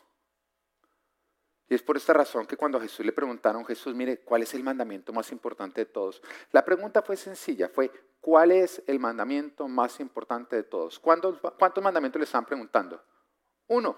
Y 1.71 1.75
es 1.75 1.81
por 1.81 1.95
esta 1.95 2.11
razón 2.11 2.45
que 2.45 2.57
cuando 2.57 2.77
a 2.77 2.81
Jesús 2.81 3.05
le 3.05 3.13
preguntaron, 3.13 3.65
Jesús, 3.65 3.95
mire, 3.95 4.19
¿cuál 4.19 4.43
es 4.43 4.53
el 4.53 4.61
mandamiento 4.61 5.13
más 5.13 5.31
importante 5.31 5.79
de 5.79 5.85
todos? 5.85 6.21
La 6.51 6.65
pregunta 6.65 7.01
fue 7.01 7.15
sencilla, 7.15 7.69
fue, 7.69 7.89
¿cuál 8.19 8.51
es 8.51 8.83
el 8.87 8.99
mandamiento 8.99 9.69
más 9.69 10.01
importante 10.01 10.57
de 10.57 10.63
todos? 10.63 10.99
¿Cuántos, 10.99 11.39
mandamientos 11.81 12.19
le 12.19 12.25
están 12.25 12.45
preguntando? 12.45 13.01
Uno. 13.67 13.95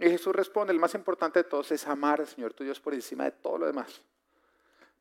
Y 0.00 0.10
Jesús 0.10 0.34
responde, 0.34 0.72
el 0.72 0.80
más 0.80 0.92
importante 0.96 1.38
de 1.38 1.44
todos 1.44 1.70
es 1.70 1.86
amar 1.86 2.22
al 2.22 2.26
Señor 2.26 2.54
tu 2.54 2.64
Dios 2.64 2.80
por 2.80 2.92
encima 2.92 3.22
de 3.22 3.30
todo 3.30 3.56
lo 3.56 3.66
demás. 3.66 4.02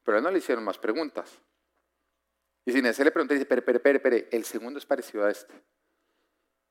Pero 0.03 0.17
a 0.17 0.19
él 0.19 0.23
no 0.23 0.29
le 0.29 0.37
hicieron 0.37 0.63
más 0.63 0.77
preguntas. 0.77 1.39
Y 2.65 2.71
sin 2.71 2.85
ese 2.85 3.03
le 3.03 3.09
pregunté, 3.09 3.33
dice, 3.33 3.47
pero, 3.47 3.65
pero, 3.65 3.81
pero, 3.81 3.99
pero, 3.99 4.27
el 4.29 4.45
segundo 4.45 4.77
es 4.77 4.85
parecido 4.85 5.25
a 5.25 5.31
este. 5.31 5.55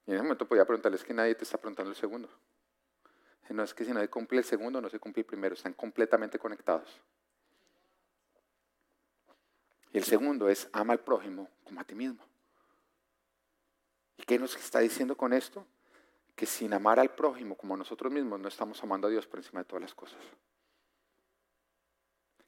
Y 0.06 0.12
en 0.12 0.14
ese 0.14 0.22
momento 0.22 0.46
podía 0.46 0.64
preguntarles 0.64 1.02
que 1.02 1.12
nadie 1.12 1.34
te 1.34 1.42
está 1.42 1.58
preguntando 1.58 1.90
el 1.90 1.96
segundo. 1.96 2.28
No 3.50 3.62
es 3.62 3.72
que 3.72 3.84
si 3.84 3.92
no 3.92 4.00
se 4.00 4.08
cumple 4.08 4.38
el 4.38 4.44
segundo, 4.44 4.80
no 4.80 4.90
se 4.90 4.98
cumple 4.98 5.22
el 5.22 5.26
primero, 5.26 5.54
están 5.54 5.72
completamente 5.72 6.38
conectados. 6.38 7.00
Y 9.92 9.98
el 9.98 10.04
segundo 10.04 10.48
es 10.48 10.68
ama 10.72 10.92
al 10.92 11.00
prójimo 11.00 11.48
como 11.64 11.80
a 11.80 11.84
ti 11.84 11.94
mismo. 11.94 12.22
¿Y 14.18 14.22
qué 14.24 14.38
nos 14.38 14.54
está 14.56 14.80
diciendo 14.80 15.16
con 15.16 15.32
esto? 15.32 15.64
Que 16.36 16.44
sin 16.44 16.74
amar 16.74 17.00
al 17.00 17.14
prójimo 17.14 17.56
como 17.56 17.74
a 17.74 17.78
nosotros 17.78 18.12
mismos 18.12 18.38
no 18.38 18.48
estamos 18.48 18.82
amando 18.82 19.06
a 19.06 19.10
Dios 19.10 19.26
por 19.26 19.38
encima 19.38 19.60
de 19.60 19.64
todas 19.64 19.82
las 19.82 19.94
cosas. 19.94 20.20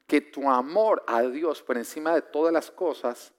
Que 0.05 0.21
tu 0.21 0.49
amor 0.49 1.03
a 1.07 1.23
Dios 1.23 1.63
por 1.63 1.77
encima 1.77 2.13
de 2.13 2.21
todas 2.21 2.53
las 2.53 2.69
cosas 2.69 3.33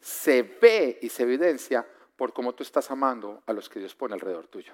se 0.00 0.42
ve 0.42 0.98
y 1.00 1.08
se 1.08 1.22
evidencia 1.22 1.88
por 2.16 2.32
cómo 2.32 2.54
tú 2.54 2.62
estás 2.62 2.90
amando 2.90 3.42
a 3.46 3.52
los 3.52 3.68
que 3.68 3.78
Dios 3.78 3.94
pone 3.94 4.14
alrededor 4.14 4.48
tuyo. 4.48 4.72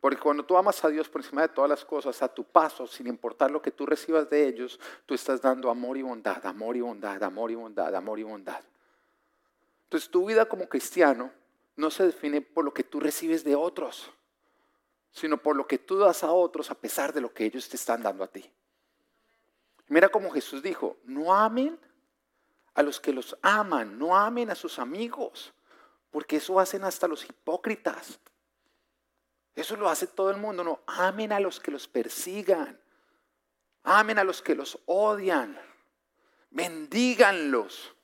Porque 0.00 0.18
cuando 0.18 0.44
tú 0.44 0.56
amas 0.56 0.82
a 0.84 0.88
Dios 0.88 1.08
por 1.08 1.20
encima 1.20 1.42
de 1.42 1.48
todas 1.48 1.68
las 1.68 1.84
cosas, 1.84 2.22
a 2.22 2.28
tu 2.28 2.44
paso, 2.44 2.86
sin 2.86 3.06
importar 3.06 3.50
lo 3.50 3.60
que 3.60 3.70
tú 3.70 3.84
recibas 3.84 4.30
de 4.30 4.48
ellos, 4.48 4.80
tú 5.04 5.14
estás 5.14 5.42
dando 5.42 5.70
amor 5.70 5.98
y 5.98 6.02
bondad, 6.02 6.44
amor 6.46 6.76
y 6.76 6.80
bondad, 6.80 7.22
amor 7.22 7.50
y 7.50 7.54
bondad, 7.54 7.94
amor 7.94 8.18
y 8.18 8.22
bondad. 8.22 8.62
Entonces 9.84 10.08
tu 10.10 10.24
vida 10.24 10.46
como 10.46 10.68
cristiano 10.68 11.30
no 11.76 11.90
se 11.90 12.06
define 12.06 12.40
por 12.40 12.64
lo 12.64 12.72
que 12.72 12.84
tú 12.84 12.98
recibes 12.98 13.44
de 13.44 13.54
otros, 13.54 14.10
sino 15.12 15.36
por 15.36 15.54
lo 15.54 15.66
que 15.66 15.78
tú 15.78 15.98
das 15.98 16.24
a 16.24 16.32
otros 16.32 16.70
a 16.70 16.74
pesar 16.74 17.12
de 17.12 17.20
lo 17.20 17.34
que 17.34 17.44
ellos 17.44 17.68
te 17.68 17.76
están 17.76 18.02
dando 18.02 18.24
a 18.24 18.28
ti. 18.28 18.50
Mira 19.88 20.08
como 20.08 20.30
Jesús 20.30 20.62
dijo, 20.62 20.96
no 21.04 21.34
amen 21.34 21.78
a 22.74 22.82
los 22.82 23.00
que 23.00 23.12
los 23.12 23.36
aman, 23.42 23.98
no 23.98 24.16
amen 24.16 24.48
a 24.50 24.54
sus 24.54 24.78
amigos, 24.78 25.52
porque 26.10 26.36
eso 26.36 26.58
hacen 26.60 26.84
hasta 26.84 27.08
los 27.08 27.24
hipócritas. 27.28 28.20
Eso 29.54 29.76
lo 29.76 29.88
hace 29.88 30.06
todo 30.06 30.30
el 30.30 30.36
mundo. 30.36 30.64
No, 30.64 30.80
amen 30.86 31.32
a 31.32 31.40
los 31.40 31.60
que 31.60 31.70
los 31.70 31.88
persigan. 31.88 32.80
Amen 33.82 34.18
a 34.18 34.24
los 34.24 34.42
que 34.42 34.54
los 34.54 34.78
odian. 34.86 35.58
Bendíganlos. 36.50 37.94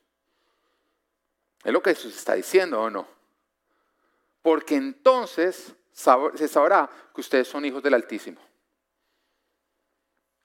Es 1.63 1.73
lo 1.73 1.81
que 1.81 1.93
Jesús 1.93 2.15
está 2.15 2.33
diciendo, 2.33 2.81
¿o 2.81 2.89
no? 2.89 3.07
Porque 4.41 4.75
entonces 4.75 5.75
se 5.91 6.47
sabrá 6.47 6.89
que 7.13 7.21
ustedes 7.21 7.47
son 7.47 7.65
hijos 7.65 7.83
del 7.83 7.93
Altísimo. 7.93 8.39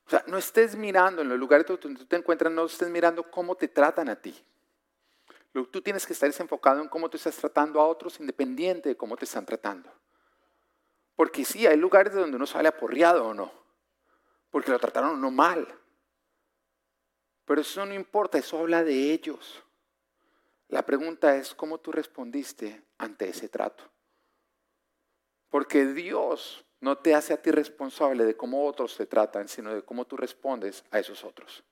O 0.06 0.10
sea, 0.10 0.24
no 0.26 0.36
estés 0.36 0.74
mirando 0.74 1.22
en 1.22 1.28
los 1.28 1.38
lugares 1.38 1.66
donde 1.66 2.00
tú 2.00 2.06
te 2.06 2.16
encuentras, 2.16 2.52
no 2.52 2.64
estés 2.64 2.88
mirando 2.88 3.30
cómo 3.30 3.54
te 3.54 3.68
tratan 3.68 4.08
a 4.08 4.16
ti. 4.16 4.36
Tú 5.52 5.82
tienes 5.82 6.06
que 6.06 6.14
estar 6.14 6.32
enfocado 6.38 6.80
en 6.80 6.88
cómo 6.88 7.08
tú 7.08 7.18
estás 7.18 7.36
tratando 7.36 7.80
a 7.80 7.86
otros 7.86 8.18
independiente 8.18 8.88
de 8.88 8.96
cómo 8.96 9.16
te 9.16 9.26
están 9.26 9.44
tratando. 9.44 9.92
Porque 11.16 11.44
sí, 11.44 11.66
hay 11.66 11.76
lugares 11.76 12.14
donde 12.14 12.36
uno 12.36 12.46
sale 12.46 12.68
aporreado 12.68 13.26
o 13.26 13.34
no. 13.34 13.52
Porque 14.50 14.70
lo 14.70 14.78
trataron 14.78 15.20
no 15.20 15.30
mal. 15.30 15.66
Pero 17.44 17.60
eso 17.60 17.84
no 17.84 17.94
importa, 17.94 18.38
eso 18.38 18.58
habla 18.58 18.84
de 18.84 19.12
ellos. 19.12 19.62
La 20.68 20.86
pregunta 20.86 21.36
es 21.36 21.54
cómo 21.54 21.78
tú 21.78 21.92
respondiste 21.92 22.82
ante 22.98 23.28
ese 23.28 23.48
trato. 23.48 23.84
Porque 25.48 25.84
Dios 25.86 26.64
no 26.80 26.96
te 26.96 27.14
hace 27.14 27.34
a 27.34 27.42
ti 27.42 27.50
responsable 27.50 28.24
de 28.24 28.36
cómo 28.36 28.66
otros 28.66 28.96
te 28.96 29.06
tratan, 29.06 29.48
sino 29.48 29.74
de 29.74 29.82
cómo 29.82 30.06
tú 30.06 30.16
respondes 30.16 30.84
a 30.90 30.98
esos 30.98 31.24
otros. 31.24 31.62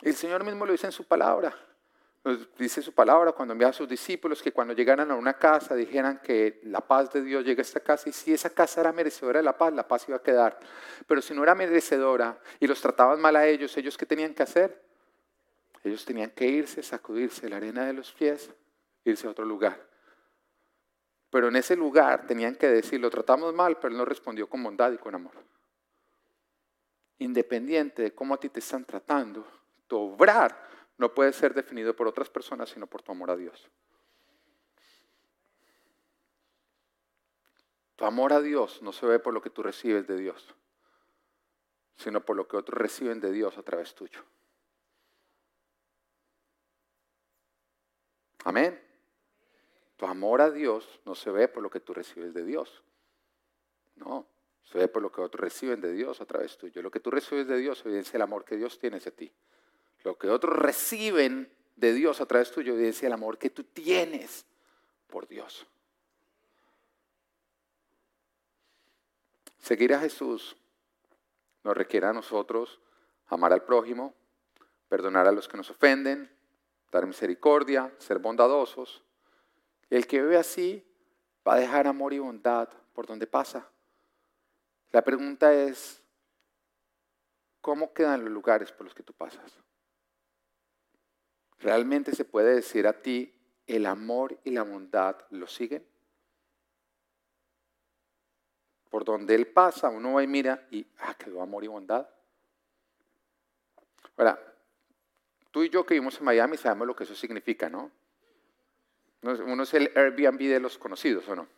El 0.00 0.16
Señor 0.16 0.42
mismo 0.42 0.66
lo 0.66 0.72
dice 0.72 0.86
en 0.86 0.92
su 0.92 1.04
palabra. 1.04 1.54
Dice 2.56 2.82
su 2.82 2.94
palabra 2.94 3.32
cuando 3.32 3.50
envía 3.50 3.68
a 3.68 3.72
sus 3.72 3.88
discípulos 3.88 4.40
que 4.40 4.52
cuando 4.52 4.74
llegaran 4.74 5.10
a 5.10 5.16
una 5.16 5.34
casa 5.34 5.74
dijeran 5.74 6.20
que 6.22 6.60
la 6.62 6.80
paz 6.80 7.12
de 7.12 7.20
Dios 7.20 7.44
llega 7.44 7.60
a 7.60 7.62
esta 7.62 7.80
casa 7.80 8.08
y 8.08 8.12
si 8.12 8.32
esa 8.32 8.50
casa 8.50 8.80
era 8.80 8.92
merecedora 8.92 9.40
de 9.40 9.42
la 9.42 9.58
paz, 9.58 9.72
la 9.72 9.88
paz 9.88 10.04
iba 10.06 10.18
a 10.18 10.22
quedar. 10.22 10.56
Pero 11.08 11.20
si 11.20 11.34
no 11.34 11.42
era 11.42 11.56
merecedora 11.56 12.38
y 12.60 12.68
los 12.68 12.80
trataban 12.80 13.20
mal 13.20 13.34
a 13.34 13.46
ellos, 13.48 13.76
¿ellos 13.76 13.98
qué 13.98 14.06
tenían 14.06 14.34
que 14.34 14.44
hacer? 14.44 14.84
Ellos 15.82 16.04
tenían 16.04 16.30
que 16.30 16.46
irse, 16.46 16.80
sacudirse 16.84 17.48
la 17.48 17.56
arena 17.56 17.84
de 17.86 17.92
los 17.92 18.12
pies, 18.12 18.50
irse 19.04 19.26
a 19.26 19.30
otro 19.30 19.44
lugar. 19.44 19.84
Pero 21.28 21.48
en 21.48 21.56
ese 21.56 21.74
lugar 21.74 22.28
tenían 22.28 22.54
que 22.54 22.68
decir, 22.68 23.00
lo 23.00 23.10
tratamos 23.10 23.52
mal, 23.52 23.78
pero 23.78 23.88
él 23.88 23.98
no 23.98 24.04
respondió 24.04 24.48
con 24.48 24.62
bondad 24.62 24.92
y 24.92 24.98
con 24.98 25.16
amor. 25.16 25.34
Independiente 27.18 28.02
de 28.02 28.14
cómo 28.14 28.34
a 28.34 28.36
ti 28.38 28.48
te 28.48 28.60
están 28.60 28.84
tratando, 28.84 29.44
tu 29.88 29.98
obrar 29.98 30.70
no 31.02 31.12
puede 31.12 31.32
ser 31.32 31.52
definido 31.52 31.96
por 31.96 32.06
otras 32.06 32.30
personas, 32.30 32.70
sino 32.70 32.86
por 32.86 33.02
tu 33.02 33.10
amor 33.10 33.32
a 33.32 33.36
Dios. 33.36 33.68
Tu 37.96 38.04
amor 38.04 38.32
a 38.32 38.40
Dios 38.40 38.80
no 38.82 38.92
se 38.92 39.04
ve 39.04 39.18
por 39.18 39.34
lo 39.34 39.42
que 39.42 39.50
tú 39.50 39.64
recibes 39.64 40.06
de 40.06 40.16
Dios, 40.16 40.54
sino 41.96 42.24
por 42.24 42.36
lo 42.36 42.46
que 42.46 42.56
otros 42.56 42.78
reciben 42.78 43.18
de 43.18 43.32
Dios 43.32 43.58
a 43.58 43.64
través 43.64 43.96
tuyo. 43.96 44.20
Amén. 48.44 48.80
Tu 49.96 50.06
amor 50.06 50.40
a 50.40 50.52
Dios 50.52 51.00
no 51.04 51.16
se 51.16 51.32
ve 51.32 51.48
por 51.48 51.64
lo 51.64 51.70
que 51.70 51.80
tú 51.80 51.94
recibes 51.94 52.32
de 52.32 52.44
Dios. 52.44 52.84
No, 53.96 54.28
se 54.62 54.78
ve 54.78 54.86
por 54.86 55.02
lo 55.02 55.10
que 55.10 55.20
otros 55.20 55.40
reciben 55.40 55.80
de 55.80 55.92
Dios 55.92 56.20
a 56.20 56.26
través 56.26 56.56
tuyo. 56.56 56.80
Lo 56.80 56.92
que 56.92 57.00
tú 57.00 57.10
recibes 57.10 57.48
de 57.48 57.56
Dios 57.56 57.84
evidencia 57.84 58.18
el 58.18 58.22
amor 58.22 58.44
que 58.44 58.56
Dios 58.56 58.78
tiene 58.78 58.98
hacia 58.98 59.10
ti. 59.10 59.32
Lo 60.04 60.18
que 60.18 60.28
otros 60.28 60.56
reciben 60.56 61.50
de 61.76 61.92
Dios 61.92 62.20
a 62.20 62.26
través 62.26 62.50
tuyo 62.50 62.74
evidencia 62.74 63.06
el 63.06 63.12
amor 63.12 63.38
que 63.38 63.50
tú 63.50 63.64
tienes 63.64 64.44
por 65.08 65.28
Dios. 65.28 65.66
Seguir 69.58 69.94
a 69.94 70.00
Jesús 70.00 70.56
nos 71.62 71.76
requiere 71.76 72.06
a 72.06 72.12
nosotros 72.12 72.80
amar 73.28 73.52
al 73.52 73.64
prójimo, 73.64 74.14
perdonar 74.88 75.26
a 75.26 75.32
los 75.32 75.48
que 75.48 75.56
nos 75.56 75.70
ofenden, 75.70 76.30
dar 76.90 77.06
misericordia, 77.06 77.92
ser 77.98 78.18
bondadosos. 78.18 79.02
El 79.88 80.06
que 80.06 80.20
vive 80.20 80.36
así 80.36 80.84
va 81.46 81.54
a 81.54 81.58
dejar 81.60 81.86
amor 81.86 82.12
y 82.12 82.18
bondad 82.18 82.68
por 82.92 83.06
donde 83.06 83.26
pasa. 83.26 83.68
La 84.90 85.02
pregunta 85.02 85.54
es, 85.54 86.02
¿cómo 87.60 87.92
quedan 87.94 88.24
los 88.24 88.32
lugares 88.32 88.72
por 88.72 88.84
los 88.84 88.94
que 88.94 89.02
tú 89.02 89.12
pasas? 89.12 89.58
¿Realmente 91.62 92.12
se 92.12 92.24
puede 92.24 92.56
decir 92.56 92.88
a 92.88 92.92
ti, 92.92 93.32
el 93.68 93.86
amor 93.86 94.36
y 94.42 94.50
la 94.50 94.64
bondad 94.64 95.16
lo 95.30 95.46
siguen? 95.46 95.86
Por 98.90 99.04
donde 99.04 99.36
Él 99.36 99.46
pasa, 99.46 99.88
uno 99.88 100.14
va 100.14 100.24
y 100.24 100.26
mira 100.26 100.66
y, 100.70 100.84
ah, 100.98 101.14
quedó 101.14 101.40
amor 101.40 101.62
y 101.62 101.68
bondad. 101.68 102.08
Ahora, 104.16 104.38
tú 105.52 105.62
y 105.62 105.70
yo 105.70 105.86
que 105.86 105.94
vivimos 105.94 106.18
en 106.18 106.24
Miami 106.24 106.56
sabemos 106.56 106.88
lo 106.88 106.96
que 106.96 107.04
eso 107.04 107.14
significa, 107.14 107.70
¿no? 107.70 107.90
Uno 109.22 109.62
es 109.62 109.72
el 109.74 109.92
Airbnb 109.94 110.40
de 110.40 110.58
los 110.58 110.76
conocidos, 110.76 111.28
¿o 111.28 111.36
no? 111.36 111.48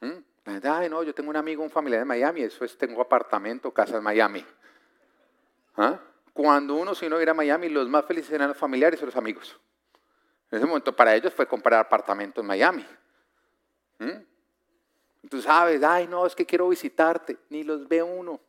¿Mm? 0.00 0.24
Ay, 0.64 0.88
no, 0.88 1.04
yo 1.04 1.14
tengo 1.14 1.30
un 1.30 1.36
amigo, 1.36 1.62
un 1.62 1.70
familiar 1.70 2.02
en 2.02 2.08
Miami, 2.08 2.42
eso 2.42 2.64
es, 2.64 2.76
tengo 2.76 3.00
apartamento, 3.00 3.72
casa 3.72 3.98
en 3.98 4.02
Miami. 4.02 4.44
¿Ah? 5.76 6.00
Cuando 6.40 6.74
uno 6.76 6.94
se 6.94 7.04
iba 7.04 7.18
a 7.18 7.22
ir 7.22 7.28
a 7.28 7.34
Miami, 7.34 7.68
los 7.68 7.86
más 7.86 8.06
felices 8.06 8.32
eran 8.32 8.48
los 8.48 8.56
familiares 8.56 8.98
y 9.02 9.04
los 9.04 9.14
amigos. 9.14 9.60
En 10.50 10.56
ese 10.56 10.64
momento 10.64 10.96
para 10.96 11.14
ellos 11.14 11.34
fue 11.34 11.46
comprar 11.46 11.78
apartamento 11.78 12.40
en 12.40 12.46
Miami. 12.46 12.86
¿Mm? 13.98 15.28
Tú 15.28 15.42
sabes, 15.42 15.82
ay 15.82 16.06
no, 16.06 16.24
es 16.24 16.34
que 16.34 16.46
quiero 16.46 16.70
visitarte, 16.70 17.36
ni 17.50 17.62
los 17.62 17.86
ve 17.86 18.02
uno. 18.02 18.40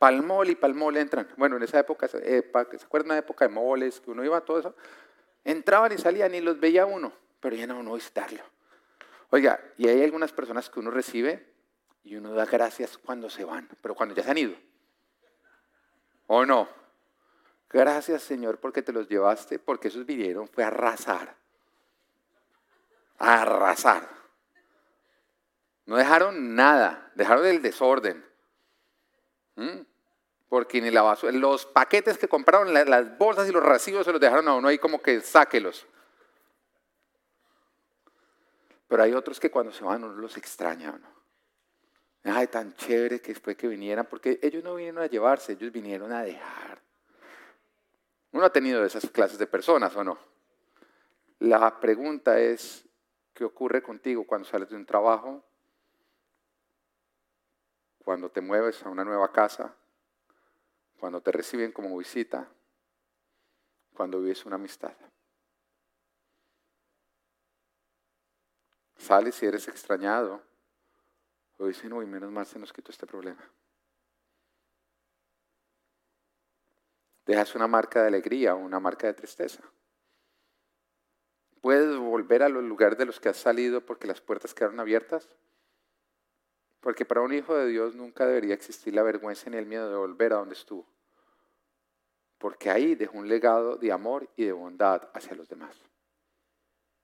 Palmol 0.00 0.50
y 0.50 0.56
palmol 0.56 0.96
entran. 0.96 1.28
Bueno, 1.36 1.58
en 1.58 1.62
esa 1.62 1.78
época, 1.78 2.08
¿se 2.08 2.18
acuerdan 2.18 3.10
de 3.10 3.12
una 3.12 3.18
época 3.18 3.46
de 3.46 3.54
moles, 3.54 4.00
que 4.00 4.10
uno 4.10 4.24
iba 4.24 4.36
a 4.36 4.40
todo 4.40 4.58
eso? 4.58 4.74
Entraban 5.44 5.92
y 5.92 5.98
salían 5.98 6.34
y 6.34 6.40
los 6.40 6.58
veía 6.58 6.86
uno, 6.86 7.12
pero 7.38 7.54
ya 7.54 7.68
no 7.68 7.78
uno 7.78 7.94
visitarlo. 7.94 8.42
Oiga, 9.30 9.60
y 9.78 9.86
hay 9.86 10.02
algunas 10.02 10.32
personas 10.32 10.70
que 10.70 10.80
uno 10.80 10.90
recibe 10.90 11.54
y 12.02 12.16
uno 12.16 12.32
da 12.32 12.46
gracias 12.46 12.98
cuando 12.98 13.30
se 13.30 13.44
van, 13.44 13.68
pero 13.80 13.94
cuando 13.94 14.12
ya 14.12 14.24
se 14.24 14.30
han 14.32 14.38
ido. 14.38 14.69
¿O 16.32 16.46
no? 16.46 16.68
Gracias 17.68 18.22
Señor 18.22 18.58
porque 18.58 18.82
te 18.82 18.92
los 18.92 19.08
llevaste, 19.08 19.58
porque 19.58 19.88
esos 19.88 20.06
vinieron, 20.06 20.46
fue 20.46 20.62
a 20.62 20.68
arrasar. 20.68 21.34
A 23.18 23.42
arrasar. 23.42 24.08
No 25.86 25.96
dejaron 25.96 26.54
nada, 26.54 27.10
dejaron 27.16 27.46
el 27.46 27.60
desorden. 27.60 28.24
¿Mm? 29.56 29.80
Porque 30.48 30.80
ni 30.80 30.92
la 30.92 31.18
los 31.32 31.66
paquetes 31.66 32.16
que 32.16 32.28
compraron, 32.28 32.72
las 32.72 33.18
bolsas 33.18 33.48
y 33.48 33.52
los 33.52 33.64
recibos 33.64 34.04
se 34.04 34.12
los 34.12 34.20
dejaron 34.20 34.46
a 34.46 34.54
uno 34.54 34.68
ahí 34.68 34.78
como 34.78 35.02
que 35.02 35.20
sáquelos. 35.22 35.84
Pero 38.86 39.02
hay 39.02 39.14
otros 39.14 39.40
que 39.40 39.50
cuando 39.50 39.72
se 39.72 39.82
van 39.82 40.04
uno 40.04 40.14
los 40.14 40.36
extraña. 40.36 40.92
¿no? 40.92 41.19
Ay, 42.22 42.48
tan 42.48 42.74
chévere 42.74 43.20
que 43.20 43.34
fue 43.34 43.56
que 43.56 43.66
vinieran, 43.66 44.06
porque 44.06 44.38
ellos 44.42 44.62
no 44.62 44.74
vinieron 44.74 45.02
a 45.02 45.06
llevarse, 45.06 45.52
ellos 45.52 45.72
vinieron 45.72 46.12
a 46.12 46.22
dejar. 46.22 46.82
Uno 48.32 48.44
ha 48.44 48.52
tenido 48.52 48.84
esas 48.84 49.08
clases 49.10 49.38
de 49.38 49.46
personas 49.46 49.96
o 49.96 50.04
no. 50.04 50.18
La 51.38 51.80
pregunta 51.80 52.38
es, 52.38 52.86
¿qué 53.32 53.44
ocurre 53.44 53.82
contigo 53.82 54.26
cuando 54.26 54.46
sales 54.46 54.68
de 54.68 54.76
un 54.76 54.84
trabajo? 54.84 55.42
Cuando 58.04 58.30
te 58.30 58.42
mueves 58.42 58.82
a 58.84 58.90
una 58.90 59.04
nueva 59.04 59.32
casa, 59.32 59.74
cuando 60.98 61.22
te 61.22 61.32
reciben 61.32 61.72
como 61.72 61.96
visita, 61.96 62.46
cuando 63.94 64.20
vives 64.20 64.44
una 64.44 64.56
amistad. 64.56 64.94
Sales 68.98 69.42
y 69.42 69.46
eres 69.46 69.66
extrañado 69.68 70.49
o 71.60 71.66
dicen, 71.66 71.92
uy, 71.92 72.06
menos 72.06 72.32
mal 72.32 72.46
se 72.46 72.58
nos 72.58 72.72
quitó 72.72 72.90
este 72.90 73.06
problema. 73.06 73.46
Dejas 77.26 77.54
una 77.54 77.66
marca 77.66 78.00
de 78.00 78.08
alegría 78.08 78.54
o 78.54 78.58
una 78.58 78.80
marca 78.80 79.06
de 79.06 79.12
tristeza. 79.12 79.62
¿Puedes 81.60 81.98
volver 81.98 82.42
a 82.42 82.48
los 82.48 82.64
lugares 82.64 82.96
de 82.96 83.04
los 83.04 83.20
que 83.20 83.28
has 83.28 83.36
salido 83.36 83.84
porque 83.84 84.06
las 84.06 84.22
puertas 84.22 84.54
quedaron 84.54 84.80
abiertas? 84.80 85.28
Porque 86.80 87.04
para 87.04 87.20
un 87.20 87.34
hijo 87.34 87.54
de 87.54 87.66
Dios 87.66 87.94
nunca 87.94 88.26
debería 88.26 88.54
existir 88.54 88.94
la 88.94 89.02
vergüenza 89.02 89.50
ni 89.50 89.58
el 89.58 89.66
miedo 89.66 89.90
de 89.90 89.96
volver 89.96 90.32
a 90.32 90.36
donde 90.36 90.54
estuvo. 90.54 90.86
Porque 92.38 92.70
ahí 92.70 92.94
dejó 92.94 93.18
un 93.18 93.28
legado 93.28 93.76
de 93.76 93.92
amor 93.92 94.30
y 94.34 94.46
de 94.46 94.52
bondad 94.52 95.10
hacia 95.12 95.36
los 95.36 95.46
demás. 95.50 95.89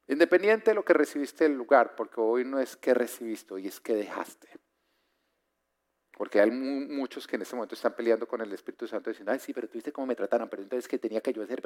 Independiente 0.09 0.71
de 0.71 0.75
lo 0.75 0.85
que 0.85 0.93
recibiste 0.93 1.45
del 1.45 1.57
lugar, 1.57 1.97
porque 1.97 2.21
hoy 2.21 2.45
no 2.45 2.61
es 2.61 2.77
que 2.77 2.95
recibiste, 2.95 3.55
hoy 3.55 3.67
es 3.67 3.81
que 3.81 3.95
dejaste. 3.95 4.49
Porque 6.17 6.41
hay 6.41 6.51
muchos 6.51 7.27
que 7.27 7.37
en 7.37 7.43
este 7.43 7.55
momento 7.55 7.75
están 7.75 7.95
peleando 7.95 8.27
con 8.27 8.41
el 8.41 8.51
Espíritu 8.53 8.87
Santo 8.87 9.11
diciendo, 9.11 9.33
ay, 9.33 9.39
sí, 9.39 9.53
pero 9.53 9.69
tú 9.69 9.75
viste 9.75 9.93
cómo 9.93 10.07
me 10.07 10.15
trataron, 10.15 10.49
pero 10.49 10.63
entonces 10.63 10.89
que 10.89 10.99
tenía 10.99 11.21
que 11.21 11.33
yo 11.33 11.43
hacer. 11.43 11.61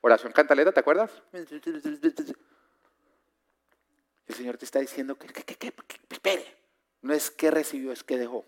Oración 0.00 0.32
cantaleta, 0.32 0.72
¿te 0.72 0.80
acuerdas? 0.80 1.10
El 1.32 1.46
Señor 4.34 4.56
te 4.56 4.64
está 4.64 4.78
diciendo 4.78 5.18
que, 5.18 5.26
que, 5.26 5.42
que, 5.42 5.56
que, 5.56 5.74
espere. 6.08 6.56
No 7.02 7.12
es 7.12 7.30
que 7.30 7.50
recibió, 7.50 7.92
es 7.92 8.04
que 8.04 8.16
dejó. 8.16 8.46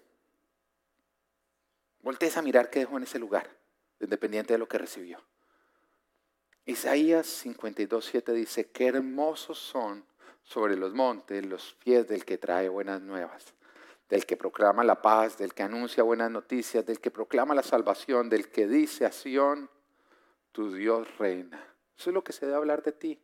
Voltees 2.01 2.37
a 2.37 2.43
mirar 2.43 2.71
qué 2.71 2.79
dejó 2.79 2.97
en 2.97 3.03
ese 3.03 3.19
lugar, 3.19 3.51
independiente 4.01 4.55
de 4.55 4.59
lo 4.59 4.69
que 4.69 4.79
recibió. 4.79 5.23
Isaías 6.65 7.27
52, 7.27 8.05
7 8.05 8.33
dice, 8.33 8.71
qué 8.71 8.87
hermosos 8.87 9.59
son 9.59 10.05
sobre 10.45 10.77
los 10.77 10.95
montes 10.95 11.45
los 11.45 11.75
pies 11.75 12.07
del 12.07 12.25
que 12.25 12.39
trae 12.39 12.69
buenas 12.69 13.01
nuevas, 13.01 13.55
del 14.09 14.27
que 14.27 14.37
proclama 14.37 14.85
la 14.85 15.03
paz, 15.03 15.39
del 15.39 15.55
que 15.55 15.65
anuncia 15.65 16.05
buenas 16.05 16.31
noticias, 16.31 16.87
del 16.87 17.01
que 17.01 17.11
proclama 17.11 17.55
la 17.55 17.65
salvación, 17.65 18.29
del 18.29 18.49
que 18.49 18.69
dice 18.69 19.05
a 19.05 19.13
Sión, 19.13 19.71
tu 20.53 20.73
Dios 20.73 21.09
reina. 21.19 21.59
Eso 21.99 22.11
es 22.11 22.15
lo 22.15 22.23
que 22.23 22.33
se 22.33 22.47
debe 22.47 22.59
hablar 22.59 22.83
de 22.83 22.93
ti. 22.93 23.21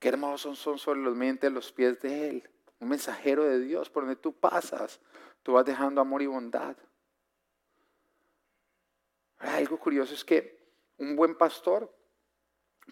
Qué 0.00 0.08
hermosos 0.08 0.58
son 0.58 0.78
sobre 0.78 1.00
los 1.00 1.14
montes 1.14 1.52
los 1.52 1.72
pies 1.72 2.00
de 2.00 2.28
Él, 2.28 2.50
un 2.80 2.88
mensajero 2.88 3.44
de 3.44 3.60
Dios 3.60 3.88
por 3.88 4.04
donde 4.04 4.16
tú 4.16 4.32
pasas, 4.32 5.00
tú 5.44 5.52
vas 5.52 5.64
dejando 5.64 6.00
amor 6.00 6.22
y 6.22 6.26
bondad. 6.26 6.76
Algo 9.38 9.78
curioso 9.78 10.14
es 10.14 10.24
que 10.24 10.57
un 10.98 11.16
buen 11.16 11.36
pastor 11.36 11.92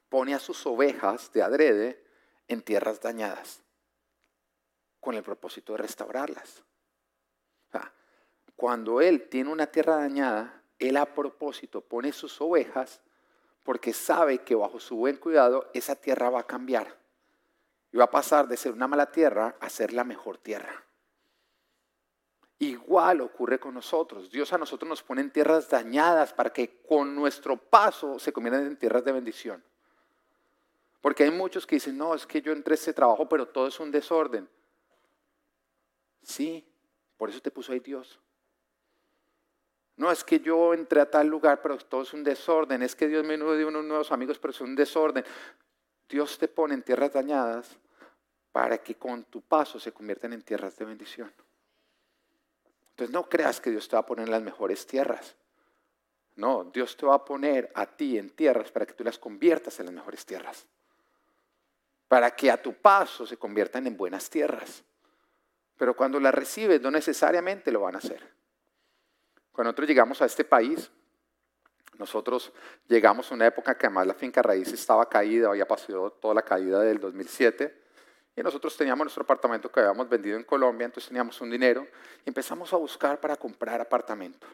pone 0.09 0.35
a 0.35 0.39
sus 0.39 0.65
ovejas 0.67 1.33
de 1.33 1.43
adrede 1.43 2.05
en 2.49 2.63
tierras 2.63 3.01
dañadas 3.01 3.63
con 5.01 5.15
el 5.15 5.23
propósito 5.23 5.73
de 5.73 5.79
restaurarlas. 5.79 6.63
cuando 8.57 9.03
él 9.03 9.29
tiene 9.29 9.51
una 9.51 9.67
tierra 9.67 9.97
dañada, 9.97 10.63
él 10.79 10.97
a 10.97 11.05
propósito 11.15 11.83
pone 11.83 12.11
sus 12.11 12.41
ovejas 12.41 13.03
porque 13.63 13.93
sabe 13.93 14.39
que 14.39 14.55
bajo 14.55 14.81
su 14.81 14.97
buen 14.97 15.17
cuidado 15.17 15.71
esa 15.75 15.95
tierra 15.95 16.31
va 16.31 16.41
a 16.41 16.47
cambiar 16.47 16.97
y 17.93 17.99
va 17.99 18.05
a 18.05 18.11
pasar 18.11 18.49
de 18.49 18.57
ser 18.57 18.73
una 18.73 18.89
mala 18.89 19.13
tierra 19.13 19.57
a 19.61 19.69
ser 19.69 19.93
la 19.93 20.05
mejor 20.05 20.39
tierra. 20.39 20.86
Igual 22.59 23.21
ocurre 23.21 23.59
con 23.59 23.75
nosotros. 23.75 24.31
Dios 24.31 24.53
a 24.53 24.59
nosotros 24.59 24.89
nos 24.89 25.03
pone 25.03 25.21
en 25.21 25.31
tierras 25.31 25.69
dañadas 25.69 26.33
para 26.33 26.51
que 26.51 26.81
con 26.89 27.15
nuestro 27.15 27.57
paso 27.57 28.19
se 28.19 28.33
conviertan 28.33 28.67
en 28.67 28.77
tierras 28.79 29.05
de 29.05 29.13
bendición. 29.13 29.63
Porque 31.03 31.25
hay 31.25 31.31
muchos 31.31 31.67
que 31.67 31.77
dicen, 31.77 31.99
no, 31.99 32.15
es 32.15 32.27
que 32.27 32.41
yo 32.41 32.53
entré 32.53 32.73
a 32.73 32.77
ese 32.77 32.95
trabajo, 32.95 33.29
pero 33.29 33.47
todo 33.47 33.67
es 33.67 33.79
un 33.79 33.91
desorden. 33.91 34.49
Sí, 36.23 36.67
por 37.17 37.29
eso 37.29 37.41
te 37.41 37.51
puso 37.51 37.73
ahí 37.73 37.81
Dios. 37.81 38.19
No, 39.97 40.11
es 40.11 40.25
que 40.25 40.41
yo 40.41 40.75
entré 40.75 41.01
a 41.01 41.11
tal 41.11 41.27
lugar, 41.27 41.63
pero 41.63 41.77
todo 41.79 42.03
es 42.03 42.13
un 42.13 42.25
desorden. 42.25 42.83
Es 42.83 42.97
que 42.97 43.07
Dios 43.07 43.25
me 43.25 43.37
dio 43.37 43.69
unos 43.69 43.85
nuevos 43.85 44.13
amigos, 44.13 44.39
pero 44.39 44.51
es 44.51 44.61
un 44.61 44.75
desorden. 44.75 45.25
Dios 46.09 46.39
te 46.39 46.49
pone 46.49 46.75
en 46.75 46.83
tierras 46.83 47.13
dañadas 47.13 47.79
para 48.51 48.79
que 48.79 48.95
con 48.95 49.25
tu 49.25 49.43
paso 49.43 49.79
se 49.79 49.93
conviertan 49.93 50.33
en 50.33 50.43
tierras 50.43 50.77
de 50.77 50.85
bendición. 50.87 51.33
Entonces 52.97 53.13
no 53.13 53.29
creas 53.29 53.61
que 53.61 53.71
Dios 53.71 53.87
te 53.87 53.95
va 53.95 54.01
a 54.01 54.07
poner 54.07 54.25
en 54.25 54.31
las 54.31 54.41
mejores 54.41 54.87
tierras. 54.87 55.37
No, 56.35 56.65
Dios 56.65 56.97
te 56.97 57.05
va 57.05 57.17
a 57.17 57.25
poner 57.27 57.71
a 57.75 57.85
ti 57.85 58.17
en 58.17 58.31
tierras 58.31 58.73
para 58.73 58.87
que 58.87 58.95
tú 58.95 59.05
las 59.05 59.19
conviertas 59.19 59.79
en 59.81 59.87
las 59.87 59.95
mejores 59.95 60.25
tierras. 60.25 60.65
Para 62.09 62.31
que 62.31 62.51
a 62.51 62.63
tu 62.63 62.73
paso 62.73 63.27
se 63.27 63.37
conviertan 63.37 63.87
en 63.87 63.99
buenas 63.99 64.31
tierras. 64.31 64.83
Pero 65.77 65.95
cuando 65.95 66.19
las 66.19 66.35
recibes 66.35 66.81
no 66.81 66.91
necesariamente 66.91 67.71
lo 67.71 67.83
van 67.83 67.97
a 67.97 67.99
hacer. 67.99 68.27
Cuando 69.53 69.73
nosotros 69.73 69.89
llegamos 69.89 70.23
a 70.23 70.25
este 70.25 70.45
país, 70.45 70.91
nosotros 71.99 72.51
llegamos 72.89 73.31
a 73.31 73.35
una 73.35 73.47
época 73.47 73.77
que 73.77 73.85
además 73.85 74.07
la 74.07 74.15
finca 74.15 74.41
raíz 74.41 74.73
estaba 74.73 75.07
caída, 75.07 75.49
había 75.49 75.69
pasado 75.69 76.13
toda 76.13 76.33
la 76.33 76.43
caída 76.43 76.81
del 76.81 76.99
2007 76.99 77.86
y 78.37 78.43
nosotros 78.43 78.77
teníamos 78.77 79.07
nuestro 79.07 79.23
apartamento 79.23 79.73
que 79.73 79.81
habíamos 79.81 80.09
vendido 80.11 80.37
en 80.37 80.45
Colombia, 80.45 80.85
entonces 80.85 81.09
teníamos 81.09 81.41
un 81.41 81.51
dinero 81.51 81.87
y 82.25 82.29
empezamos 82.29 82.71
a 82.75 82.77
buscar 82.77 83.19
para 83.19 83.37
comprar 83.37 83.81
apartamento. 83.81 84.47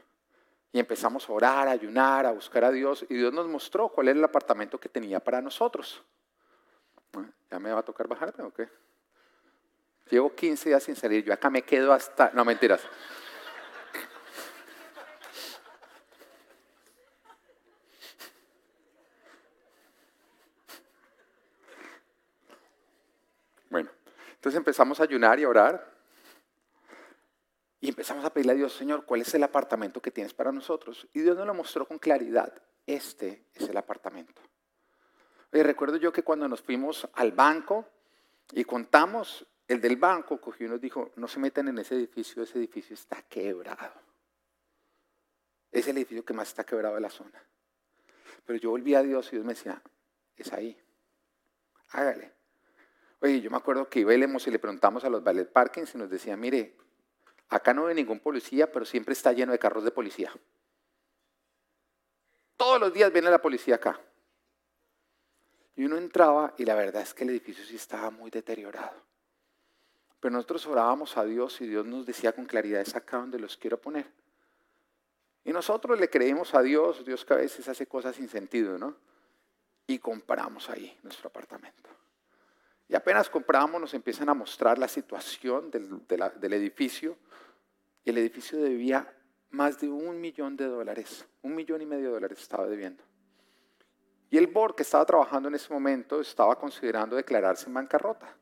Y 0.72 0.78
empezamos 0.78 1.28
a 1.28 1.32
orar, 1.32 1.66
a 1.66 1.72
ayunar, 1.72 2.24
a 2.24 2.30
buscar 2.30 2.64
a 2.64 2.70
Dios 2.70 3.04
y 3.08 3.14
Dios 3.14 3.32
nos 3.32 3.48
mostró 3.48 3.88
cuál 3.88 4.08
era 4.08 4.18
el 4.18 4.24
apartamento 4.24 4.78
que 4.78 4.88
tenía 4.88 5.18
para 5.18 5.42
nosotros. 5.42 6.00
¿Ya 7.50 7.58
me 7.58 7.72
va 7.72 7.80
a 7.80 7.82
tocar 7.82 8.06
bajarme 8.06 8.44
o 8.44 8.54
qué? 8.54 8.68
Llevo 10.08 10.32
15 10.32 10.68
días 10.68 10.82
sin 10.82 10.94
salir, 10.94 11.24
yo 11.24 11.32
acá 11.32 11.50
me 11.50 11.62
quedo 11.62 11.92
hasta... 11.92 12.30
No, 12.34 12.44
mentiras. 12.44 12.82
Entonces 24.42 24.58
empezamos 24.58 24.98
a 24.98 25.04
ayunar 25.04 25.38
y 25.38 25.44
a 25.44 25.48
orar. 25.48 25.88
Y 27.78 27.90
empezamos 27.90 28.24
a 28.24 28.32
pedirle 28.32 28.54
a 28.54 28.56
Dios, 28.56 28.72
Señor, 28.72 29.04
¿cuál 29.04 29.20
es 29.20 29.32
el 29.34 29.42
apartamento 29.44 30.02
que 30.02 30.10
tienes 30.10 30.34
para 30.34 30.50
nosotros? 30.50 31.06
Y 31.12 31.20
Dios 31.20 31.36
nos 31.36 31.46
lo 31.46 31.54
mostró 31.54 31.86
con 31.86 32.00
claridad. 32.00 32.52
Este 32.84 33.46
es 33.54 33.68
el 33.68 33.76
apartamento. 33.76 34.42
Y 35.52 35.62
recuerdo 35.62 35.96
yo 35.96 36.12
que 36.12 36.24
cuando 36.24 36.48
nos 36.48 36.60
fuimos 36.60 37.08
al 37.12 37.30
banco 37.30 37.86
y 38.50 38.64
contamos, 38.64 39.46
el 39.68 39.80
del 39.80 39.94
banco 39.94 40.40
cogió 40.40 40.66
y 40.66 40.70
nos 40.70 40.80
dijo, 40.80 41.12
no 41.14 41.28
se 41.28 41.38
metan 41.38 41.68
en 41.68 41.78
ese 41.78 41.94
edificio, 41.94 42.42
ese 42.42 42.58
edificio 42.58 42.94
está 42.94 43.22
quebrado. 43.22 43.94
Es 45.70 45.86
el 45.86 45.98
edificio 45.98 46.24
que 46.24 46.34
más 46.34 46.48
está 46.48 46.64
quebrado 46.64 46.96
de 46.96 47.00
la 47.00 47.10
zona. 47.10 47.40
Pero 48.44 48.58
yo 48.58 48.70
volví 48.70 48.96
a 48.96 49.02
Dios 49.02 49.28
y 49.28 49.36
Dios 49.36 49.44
me 49.44 49.54
decía, 49.54 49.80
es 50.36 50.52
ahí, 50.52 50.76
hágale. 51.90 52.41
Oye, 53.22 53.40
yo 53.40 53.50
me 53.52 53.56
acuerdo 53.56 53.88
que 53.88 54.00
íbamos 54.00 54.48
y 54.48 54.50
le 54.50 54.58
preguntamos 54.58 55.04
a 55.04 55.08
los 55.08 55.22
ballet 55.22 55.48
parkings 55.48 55.94
y 55.94 55.98
nos 55.98 56.10
decía, 56.10 56.36
mire, 56.36 56.76
acá 57.48 57.72
no 57.72 57.84
ve 57.84 57.94
ningún 57.94 58.18
policía, 58.18 58.70
pero 58.72 58.84
siempre 58.84 59.12
está 59.12 59.32
lleno 59.32 59.52
de 59.52 59.60
carros 59.60 59.84
de 59.84 59.92
policía. 59.92 60.32
Todos 62.56 62.80
los 62.80 62.92
días 62.92 63.12
viene 63.12 63.30
la 63.30 63.40
policía 63.40 63.76
acá. 63.76 64.00
Y 65.76 65.84
uno 65.84 65.98
entraba 65.98 66.52
y 66.58 66.64
la 66.64 66.74
verdad 66.74 67.02
es 67.02 67.14
que 67.14 67.22
el 67.22 67.30
edificio 67.30 67.64
sí 67.64 67.76
estaba 67.76 68.10
muy 68.10 68.28
deteriorado. 68.28 69.00
Pero 70.18 70.32
nosotros 70.32 70.66
orábamos 70.66 71.16
a 71.16 71.24
Dios 71.24 71.60
y 71.60 71.68
Dios 71.68 71.86
nos 71.86 72.04
decía 72.04 72.32
con 72.32 72.44
claridad, 72.44 72.80
es 72.80 72.96
acá 72.96 73.18
donde 73.18 73.38
los 73.38 73.56
quiero 73.56 73.80
poner. 73.80 74.10
Y 75.44 75.52
nosotros 75.52 75.98
le 75.98 76.10
creímos 76.10 76.54
a 76.54 76.62
Dios, 76.62 77.04
Dios 77.04 77.24
que 77.24 77.34
a 77.34 77.36
veces 77.36 77.68
hace 77.68 77.86
cosas 77.86 78.16
sin 78.16 78.28
sentido, 78.28 78.78
¿no? 78.78 78.96
Y 79.86 80.00
compramos 80.00 80.68
ahí 80.70 80.98
nuestro 81.04 81.28
apartamento. 81.28 82.01
Y 82.92 82.94
apenas 82.94 83.30
compramos, 83.30 83.80
nos 83.80 83.94
empiezan 83.94 84.28
a 84.28 84.34
mostrar 84.34 84.76
la 84.76 84.86
situación 84.86 85.70
del, 85.70 86.52
edificio. 86.52 87.16
Y 88.04 88.10
el 88.10 88.18
edificio 88.18 88.60
debía 88.60 89.10
más 89.48 89.80
de 89.80 89.88
un 89.88 90.20
millón 90.20 90.58
de 90.58 90.66
dólares. 90.66 91.26
Un 91.40 91.54
millón 91.54 91.80
y 91.80 91.86
medio 91.86 92.08
de 92.08 92.12
dólares 92.12 92.38
estaba 92.38 92.66
debiendo. 92.66 93.02
Y 94.28 94.36
el 94.36 94.46
board 94.46 94.74
que 94.74 94.82
estaba 94.82 95.06
trabajando 95.06 95.48
en 95.48 95.54
ese 95.54 95.72
momento 95.72 96.20
estaba 96.20 96.58
considerando 96.58 97.16
declararse 97.16 97.66
en 97.68 97.72
bancarrota. 97.72 98.36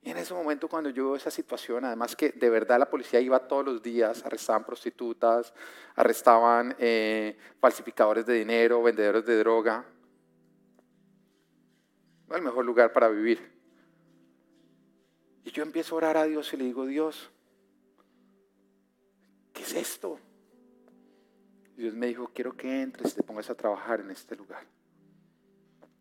Y 0.00 0.10
en 0.10 0.16
ese 0.16 0.34
momento 0.34 0.66
cuando 0.66 0.90
yo 0.90 1.04
veo 1.04 1.14
esa 1.14 1.30
situación, 1.30 1.84
además 1.84 2.16
que 2.16 2.30
de 2.30 2.50
verdad 2.50 2.80
la 2.80 2.90
policía 2.90 3.20
iba 3.20 3.46
todos 3.46 3.64
los 3.64 3.80
días, 3.80 4.26
arrestaban 4.26 4.64
prostitutas, 4.64 5.54
arrestaban 5.94 6.74
eh, 6.80 7.38
falsificadores 7.60 8.26
de 8.26 8.34
dinero, 8.34 8.82
vendedores 8.82 9.24
de 9.24 9.38
droga, 9.38 9.86
el 12.36 12.44
mejor 12.44 12.64
lugar 12.64 12.92
para 12.92 13.08
vivir. 13.08 13.52
Y 15.44 15.50
yo 15.50 15.62
empiezo 15.62 15.94
a 15.94 15.98
orar 15.98 16.16
a 16.16 16.24
Dios 16.24 16.52
y 16.52 16.56
le 16.56 16.64
digo, 16.64 16.86
Dios, 16.86 17.30
¿qué 19.52 19.62
es 19.62 19.74
esto? 19.74 20.18
Dios 21.76 21.94
me 21.94 22.06
dijo, 22.06 22.30
quiero 22.32 22.56
que 22.56 22.82
entres 22.82 23.14
te 23.14 23.22
pongas 23.22 23.50
a 23.50 23.54
trabajar 23.54 24.00
en 24.00 24.10
este 24.10 24.36
lugar. 24.36 24.64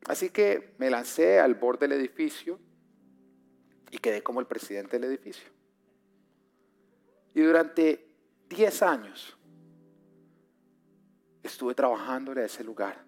Así 0.05 0.29
que 0.29 0.73
me 0.77 0.89
lancé 0.89 1.39
al 1.39 1.55
borde 1.55 1.87
del 1.87 1.99
edificio 1.99 2.59
y 3.89 3.97
quedé 3.97 4.21
como 4.21 4.39
el 4.39 4.47
presidente 4.47 4.99
del 4.99 5.09
edificio. 5.09 5.49
Y 7.33 7.41
durante 7.41 8.07
10 8.49 8.83
años 8.83 9.37
estuve 11.43 11.73
trabajando 11.73 12.31
en 12.33 12.39
ese 12.39 12.63
lugar. 12.63 13.03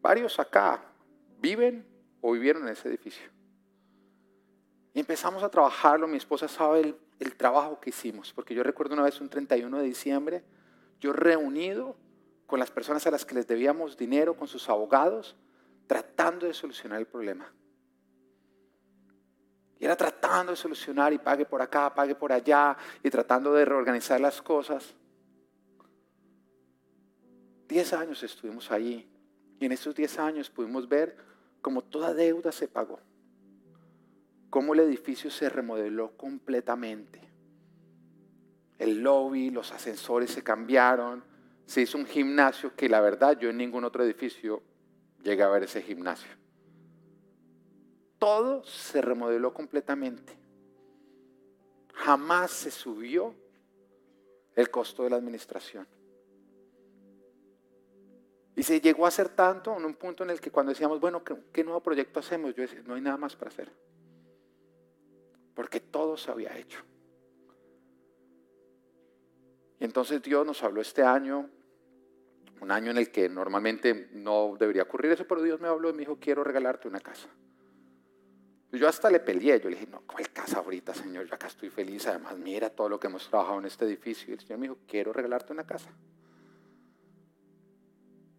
Varios 0.00 0.38
acá 0.38 0.93
viven 1.44 1.86
o 2.22 2.32
vivieron 2.32 2.62
en 2.62 2.70
ese 2.70 2.88
edificio. 2.88 3.28
Y 4.94 5.00
empezamos 5.00 5.42
a 5.42 5.50
trabajarlo, 5.50 6.08
mi 6.08 6.16
esposa 6.16 6.48
sabe 6.48 6.94
el, 7.18 7.36
trabajo 7.36 7.80
que 7.80 7.90
hicimos, 7.90 8.32
porque 8.32 8.54
yo 8.54 8.62
recuerdo 8.62 8.94
una 8.94 9.02
vez 9.02 9.20
un 9.20 9.28
31 9.28 9.78
de 9.78 9.84
diciembre, 9.84 10.44
yo 11.00 11.12
reunido 11.12 11.96
con 12.46 12.58
las 12.58 12.70
personas 12.70 13.06
a 13.06 13.10
las 13.10 13.26
que 13.26 13.34
les 13.34 13.46
debíamos 13.46 13.98
dinero, 13.98 14.36
con 14.36 14.48
sus 14.48 14.68
abogados, 14.70 15.36
tratando 15.86 16.46
de 16.46 16.54
solucionar 16.54 16.98
el 16.98 17.06
problema. 17.06 17.52
Y 19.78 19.84
era 19.84 19.96
tratando 19.96 20.52
de 20.52 20.56
solucionar 20.56 21.12
y 21.12 21.18
pague 21.18 21.44
por 21.44 21.60
acá, 21.60 21.94
pague 21.94 22.14
por 22.14 22.32
allá, 22.32 22.76
y 23.02 23.10
tratando 23.10 23.52
de 23.52 23.66
reorganizar 23.66 24.18
las 24.18 24.40
cosas. 24.40 24.94
Diez 27.68 27.92
años 27.92 28.22
estuvimos 28.22 28.70
allí. 28.70 29.10
Y 29.58 29.66
en 29.66 29.72
esos 29.72 29.94
diez 29.94 30.18
años 30.18 30.50
pudimos 30.50 30.88
ver 30.88 31.33
como 31.64 31.80
toda 31.80 32.12
deuda 32.12 32.52
se 32.52 32.68
pagó, 32.68 33.00
cómo 34.50 34.74
el 34.74 34.80
edificio 34.80 35.30
se 35.30 35.48
remodeló 35.48 36.14
completamente. 36.14 37.22
El 38.78 39.00
lobby, 39.00 39.48
los 39.48 39.72
ascensores 39.72 40.30
se 40.30 40.42
cambiaron, 40.44 41.24
se 41.64 41.80
hizo 41.80 41.96
un 41.96 42.04
gimnasio 42.04 42.76
que 42.76 42.86
la 42.86 43.00
verdad 43.00 43.38
yo 43.38 43.48
en 43.48 43.56
ningún 43.56 43.84
otro 43.84 44.04
edificio 44.04 44.62
llegué 45.22 45.42
a 45.42 45.48
ver 45.48 45.62
ese 45.62 45.80
gimnasio. 45.80 46.28
Todo 48.18 48.62
se 48.64 49.00
remodeló 49.00 49.54
completamente. 49.54 50.36
Jamás 51.94 52.50
se 52.50 52.70
subió 52.70 53.34
el 54.54 54.70
costo 54.70 55.04
de 55.04 55.08
la 55.08 55.16
administración. 55.16 55.88
Y 58.56 58.62
se 58.62 58.80
llegó 58.80 59.04
a 59.04 59.08
hacer 59.08 59.30
tanto 59.30 59.76
en 59.76 59.84
un 59.84 59.94
punto 59.94 60.22
en 60.22 60.30
el 60.30 60.40
que 60.40 60.50
cuando 60.50 60.70
decíamos, 60.70 61.00
bueno, 61.00 61.22
¿qué, 61.52 61.64
nuevo 61.64 61.80
proyecto 61.80 62.20
hacemos? 62.20 62.54
Yo 62.54 62.62
decía, 62.62 62.82
no 62.86 62.94
hay 62.94 63.00
nada 63.00 63.16
más 63.16 63.34
para 63.34 63.50
hacer. 63.50 63.70
Porque 65.54 65.80
todo 65.80 66.16
se 66.16 66.30
había 66.30 66.56
hecho. 66.56 66.80
Y 69.80 69.84
entonces 69.84 70.22
Dios 70.22 70.46
nos 70.46 70.62
habló 70.62 70.80
este 70.80 71.02
año, 71.02 71.50
un 72.60 72.70
año 72.70 72.92
en 72.92 72.98
el 72.98 73.10
que 73.10 73.28
normalmente 73.28 74.08
no 74.12 74.56
debería 74.58 74.84
ocurrir 74.84 75.12
eso, 75.12 75.26
pero 75.26 75.42
Dios 75.42 75.60
me 75.60 75.66
habló 75.66 75.90
y 75.90 75.92
me 75.92 76.00
dijo, 76.00 76.18
quiero 76.20 76.44
regalarte 76.44 76.86
una 76.86 77.00
casa. 77.00 77.28
Yo 78.70 78.88
hasta 78.88 79.10
le 79.10 79.20
peleé, 79.20 79.60
yo 79.60 79.68
le 79.68 79.76
dije, 79.76 79.88
no, 79.90 80.02
¿cuál 80.06 80.30
casa 80.32 80.58
ahorita, 80.58 80.94
Señor? 80.94 81.26
Yo 81.26 81.34
acá 81.34 81.46
estoy 81.46 81.70
feliz, 81.70 82.06
además 82.06 82.36
mira 82.36 82.70
todo 82.70 82.88
lo 82.88 82.98
que 82.98 83.06
hemos 83.06 83.28
trabajado 83.28 83.58
en 83.58 83.66
este 83.66 83.84
edificio. 83.84 84.30
Y 84.30 84.32
el 84.34 84.40
Señor 84.40 84.58
me 84.58 84.66
dijo, 84.66 84.78
quiero 84.86 85.12
regalarte 85.12 85.52
una 85.52 85.64
casa. 85.64 85.90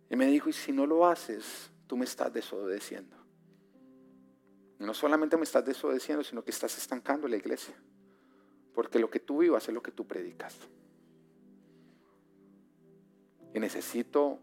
Y 0.09 0.15
me 0.15 0.27
dijo, 0.27 0.49
y 0.49 0.53
si 0.53 0.71
no 0.71 0.85
lo 0.85 1.05
haces, 1.05 1.71
tú 1.87 1.97
me 1.97 2.05
estás 2.05 2.31
desobedeciendo. 2.33 3.15
no 4.79 4.93
solamente 4.93 5.37
me 5.37 5.43
estás 5.43 5.65
desobedeciendo, 5.65 6.23
sino 6.23 6.43
que 6.43 6.51
estás 6.51 6.77
estancando 6.77 7.27
la 7.27 7.37
iglesia. 7.37 7.75
Porque 8.73 8.99
lo 8.99 9.09
que 9.09 9.19
tú 9.19 9.39
vivas 9.39 9.67
es 9.67 9.73
lo 9.73 9.81
que 9.81 9.91
tú 9.91 10.05
predicas. 10.05 10.55
Y 13.53 13.59
necesito 13.59 14.39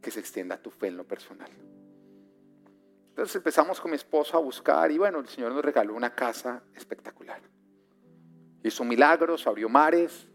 que 0.00 0.10
se 0.10 0.20
extienda 0.20 0.60
tu 0.60 0.70
fe 0.70 0.88
en 0.88 0.96
lo 0.96 1.06
personal. 1.06 1.50
Entonces 3.10 3.36
empezamos 3.36 3.80
con 3.80 3.90
mi 3.90 3.96
esposa 3.96 4.38
a 4.38 4.40
buscar 4.40 4.90
y 4.90 4.98
bueno, 4.98 5.20
el 5.20 5.28
Señor 5.28 5.52
nos 5.52 5.64
regaló 5.64 5.94
una 5.94 6.14
casa 6.14 6.62
espectacular. 6.74 7.40
Hizo 8.64 8.84
milagros, 8.84 9.46
abrió 9.46 9.68
mares, 9.68 10.26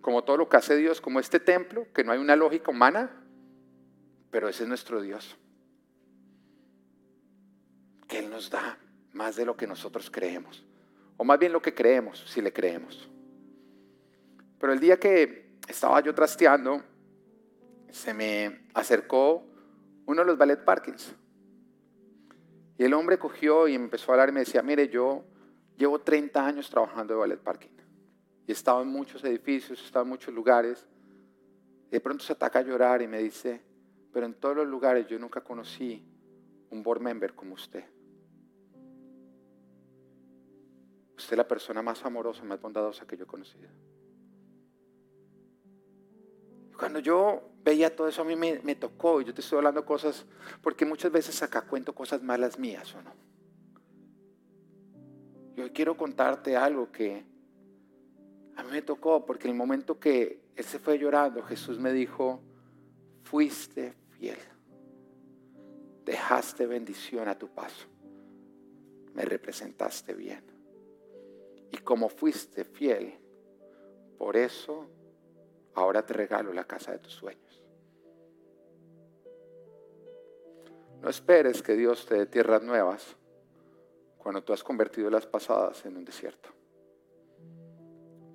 como 0.00 0.22
todo 0.22 0.36
lo 0.36 0.48
que 0.48 0.58
hace 0.58 0.76
Dios, 0.76 1.00
como 1.00 1.18
este 1.18 1.40
templo, 1.40 1.90
que 1.92 2.04
no 2.04 2.12
hay 2.12 2.18
una 2.18 2.36
lógica 2.36 2.70
humana, 2.70 3.23
pero 4.34 4.48
ese 4.48 4.64
es 4.64 4.68
nuestro 4.68 5.00
Dios. 5.00 5.36
Que 8.08 8.18
Él 8.18 8.28
nos 8.28 8.50
da 8.50 8.76
más 9.12 9.36
de 9.36 9.44
lo 9.44 9.56
que 9.56 9.64
nosotros 9.64 10.10
creemos. 10.10 10.66
O 11.16 11.22
más 11.22 11.38
bien 11.38 11.52
lo 11.52 11.62
que 11.62 11.72
creemos, 11.72 12.18
si 12.28 12.42
le 12.42 12.52
creemos. 12.52 13.08
Pero 14.58 14.72
el 14.72 14.80
día 14.80 14.98
que 14.98 15.54
estaba 15.68 16.00
yo 16.00 16.12
trasteando, 16.12 16.82
se 17.92 18.12
me 18.12 18.66
acercó 18.74 19.46
uno 20.04 20.22
de 20.22 20.26
los 20.26 20.36
ballet 20.36 20.64
parkings. 20.64 21.14
Y 22.76 22.82
el 22.82 22.92
hombre 22.92 23.20
cogió 23.20 23.68
y 23.68 23.76
empezó 23.76 24.10
a 24.10 24.14
hablar 24.14 24.30
y 24.30 24.32
me 24.32 24.40
decía, 24.40 24.64
mire, 24.64 24.88
yo 24.88 25.22
llevo 25.76 26.00
30 26.00 26.44
años 26.44 26.68
trabajando 26.68 27.14
de 27.14 27.20
ballet 27.20 27.40
parking. 27.40 27.76
Y 28.48 28.50
he 28.50 28.52
estado 28.52 28.82
en 28.82 28.88
muchos 28.88 29.22
edificios, 29.22 29.80
he 29.80 29.84
estado 29.84 30.02
en 30.02 30.08
muchos 30.08 30.34
lugares. 30.34 30.88
Y 31.86 31.92
de 31.92 32.00
pronto 32.00 32.24
se 32.24 32.32
ataca 32.32 32.58
a 32.58 32.62
llorar 32.62 33.00
y 33.00 33.06
me 33.06 33.18
dice, 33.22 33.62
pero 34.14 34.26
en 34.26 34.34
todos 34.34 34.54
los 34.54 34.68
lugares 34.68 35.08
yo 35.08 35.18
nunca 35.18 35.40
conocí 35.40 36.06
un 36.70 36.84
board 36.84 37.00
member 37.00 37.34
como 37.34 37.54
usted. 37.54 37.84
Usted 41.16 41.32
es 41.32 41.36
la 41.36 41.48
persona 41.48 41.82
más 41.82 42.04
amorosa, 42.04 42.44
más 42.44 42.60
bondadosa 42.60 43.04
que 43.08 43.16
yo 43.16 43.24
he 43.24 43.26
conocido. 43.26 43.68
Cuando 46.78 47.00
yo 47.00 47.42
veía 47.64 47.94
todo 47.94 48.06
eso 48.06 48.22
a 48.22 48.24
mí 48.24 48.36
me, 48.36 48.60
me, 48.62 48.76
tocó, 48.76 49.20
y 49.20 49.24
yo 49.24 49.34
te 49.34 49.40
estoy 49.40 49.58
hablando 49.58 49.84
cosas, 49.84 50.24
porque 50.62 50.84
muchas 50.84 51.10
veces 51.10 51.42
acá 51.42 51.62
cuento 51.62 51.92
cosas 51.92 52.22
malas 52.22 52.56
mías, 52.56 52.94
¿o 52.94 53.02
no? 53.02 53.12
Yo 55.56 55.72
quiero 55.72 55.96
contarte 55.96 56.56
algo 56.56 56.92
que 56.92 57.24
a 58.54 58.62
mí 58.62 58.70
me 58.70 58.82
tocó, 58.82 59.26
porque 59.26 59.48
en 59.48 59.54
el 59.54 59.58
momento 59.58 59.98
que 59.98 60.40
él 60.54 60.64
se 60.64 60.78
fue 60.78 61.00
llorando, 61.00 61.42
Jesús 61.42 61.80
me 61.80 61.92
dijo, 61.92 62.40
fuiste 63.24 64.03
Dejaste 66.04 66.66
bendición 66.66 67.28
a 67.28 67.38
tu 67.38 67.48
paso. 67.48 67.86
Me 69.14 69.24
representaste 69.24 70.14
bien. 70.14 70.44
Y 71.70 71.78
como 71.78 72.08
fuiste 72.08 72.64
fiel, 72.64 73.14
por 74.18 74.36
eso 74.36 74.86
ahora 75.74 76.04
te 76.04 76.12
regalo 76.12 76.52
la 76.52 76.64
casa 76.64 76.92
de 76.92 76.98
tus 76.98 77.12
sueños. 77.12 77.62
No 81.00 81.10
esperes 81.10 81.62
que 81.62 81.74
Dios 81.74 82.06
te 82.06 82.16
dé 82.16 82.26
tierras 82.26 82.62
nuevas 82.62 83.16
cuando 84.18 84.42
tú 84.42 84.52
has 84.52 84.64
convertido 84.64 85.10
las 85.10 85.26
pasadas 85.26 85.84
en 85.84 85.96
un 85.96 86.04
desierto. 86.04 86.48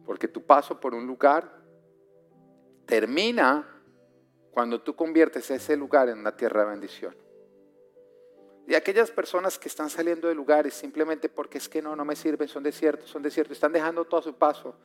Porque 0.05 0.27
tu 0.27 0.43
paso 0.43 0.79
por 0.79 0.93
un 0.93 1.07
lugar 1.07 1.51
termina 2.85 3.78
cuando 4.59 4.81
tú 4.81 4.93
conviertes 4.93 5.49
ese 5.51 5.77
lugar 5.77 6.09
en 6.09 6.19
una 6.19 6.35
tierra 6.35 6.65
de 6.65 6.71
bendición. 6.71 7.15
Y 8.67 8.75
aquellas 8.75 9.09
personas 9.09 9.57
que 9.57 9.69
están 9.69 9.89
saliendo 9.89 10.27
de 10.27 10.35
lugares 10.35 10.73
simplemente 10.73 11.29
porque 11.29 11.59
es 11.59 11.69
que 11.69 11.81
no, 11.81 11.95
no 11.95 12.03
me 12.03 12.13
sirven, 12.13 12.49
son 12.49 12.63
desiertos, 12.63 13.09
son 13.09 13.21
desiertos, 13.21 13.55
están 13.55 13.71
dejando 13.71 14.03
todo 14.03 14.21
su 14.21 14.33
paso, 14.33 14.75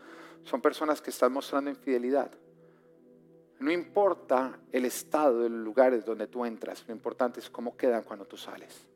son 0.45 0.61
personas 0.63 1.03
que 1.03 1.11
están 1.11 1.33
mostrando 1.33 1.71
infidelidad. 1.71 2.31
No 3.59 3.73
importa 3.73 4.61
el 4.71 4.85
estado 4.85 5.41
de 5.41 5.49
los 5.49 5.59
lugares 5.59 6.05
donde 6.05 6.29
tú 6.29 6.45
entras, 6.45 6.85
lo 6.87 6.95
importante 6.95 7.41
es 7.41 7.51
cómo 7.51 7.77
quedan 7.77 8.05
cuando 8.05 8.27
tú 8.27 8.37
sales. 8.37 8.87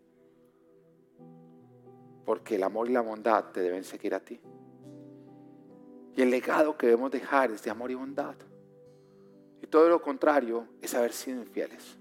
Porque 2.25 2.55
el 2.55 2.63
amor 2.63 2.89
y 2.89 2.93
la 2.93 3.01
bondad 3.01 3.47
te 3.47 3.63
deben 3.63 3.83
seguir 3.83 4.15
a 4.15 4.21
ti. 4.21 4.41
Y 6.15 6.23
el 6.23 6.31
legado 6.31 6.79
que 6.79 6.87
debemos 6.87 7.11
dejar 7.11 7.51
es 7.51 7.65
de 7.65 7.71
amor 7.73 7.91
y 7.91 7.97
bondad. 7.97 8.37
Y 9.63 9.67
todo 9.67 9.89
lo 9.89 10.01
contrario 10.01 10.67
es 10.81 10.95
haber 10.95 11.13
sido 11.13 11.41
infieles. 11.41 11.97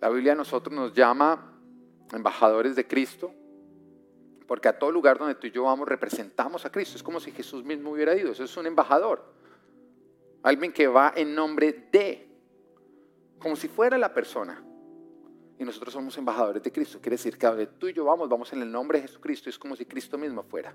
La 0.00 0.08
Biblia 0.08 0.32
a 0.32 0.36
nosotros 0.36 0.74
nos 0.74 0.92
llama 0.92 1.52
embajadores 2.12 2.76
de 2.76 2.86
Cristo, 2.86 3.32
porque 4.46 4.68
a 4.68 4.78
todo 4.78 4.90
lugar 4.90 5.18
donde 5.18 5.34
tú 5.34 5.46
y 5.46 5.50
yo 5.50 5.64
vamos 5.64 5.88
representamos 5.88 6.66
a 6.66 6.70
Cristo. 6.70 6.96
Es 6.96 7.02
como 7.02 7.20
si 7.20 7.30
Jesús 7.30 7.64
mismo 7.64 7.92
hubiera 7.92 8.14
ido. 8.14 8.32
Eso 8.32 8.44
es 8.44 8.56
un 8.56 8.66
embajador. 8.66 9.24
Alguien 10.42 10.72
que 10.72 10.86
va 10.86 11.14
en 11.16 11.34
nombre 11.34 11.88
de, 11.90 12.28
como 13.38 13.56
si 13.56 13.68
fuera 13.68 13.96
la 13.96 14.12
persona. 14.12 14.62
Y 15.58 15.64
nosotros 15.64 15.94
somos 15.94 16.18
embajadores 16.18 16.62
de 16.62 16.70
Cristo. 16.70 16.98
Quiere 17.00 17.14
decir 17.14 17.38
que 17.38 17.46
donde 17.46 17.66
tú 17.66 17.88
y 17.88 17.94
yo 17.94 18.04
vamos, 18.04 18.28
vamos 18.28 18.52
en 18.52 18.60
el 18.60 18.70
nombre 18.70 19.00
de 19.00 19.06
Jesucristo. 19.06 19.48
Es 19.48 19.58
como 19.58 19.76
si 19.76 19.86
Cristo 19.86 20.18
mismo 20.18 20.42
fuera. 20.42 20.74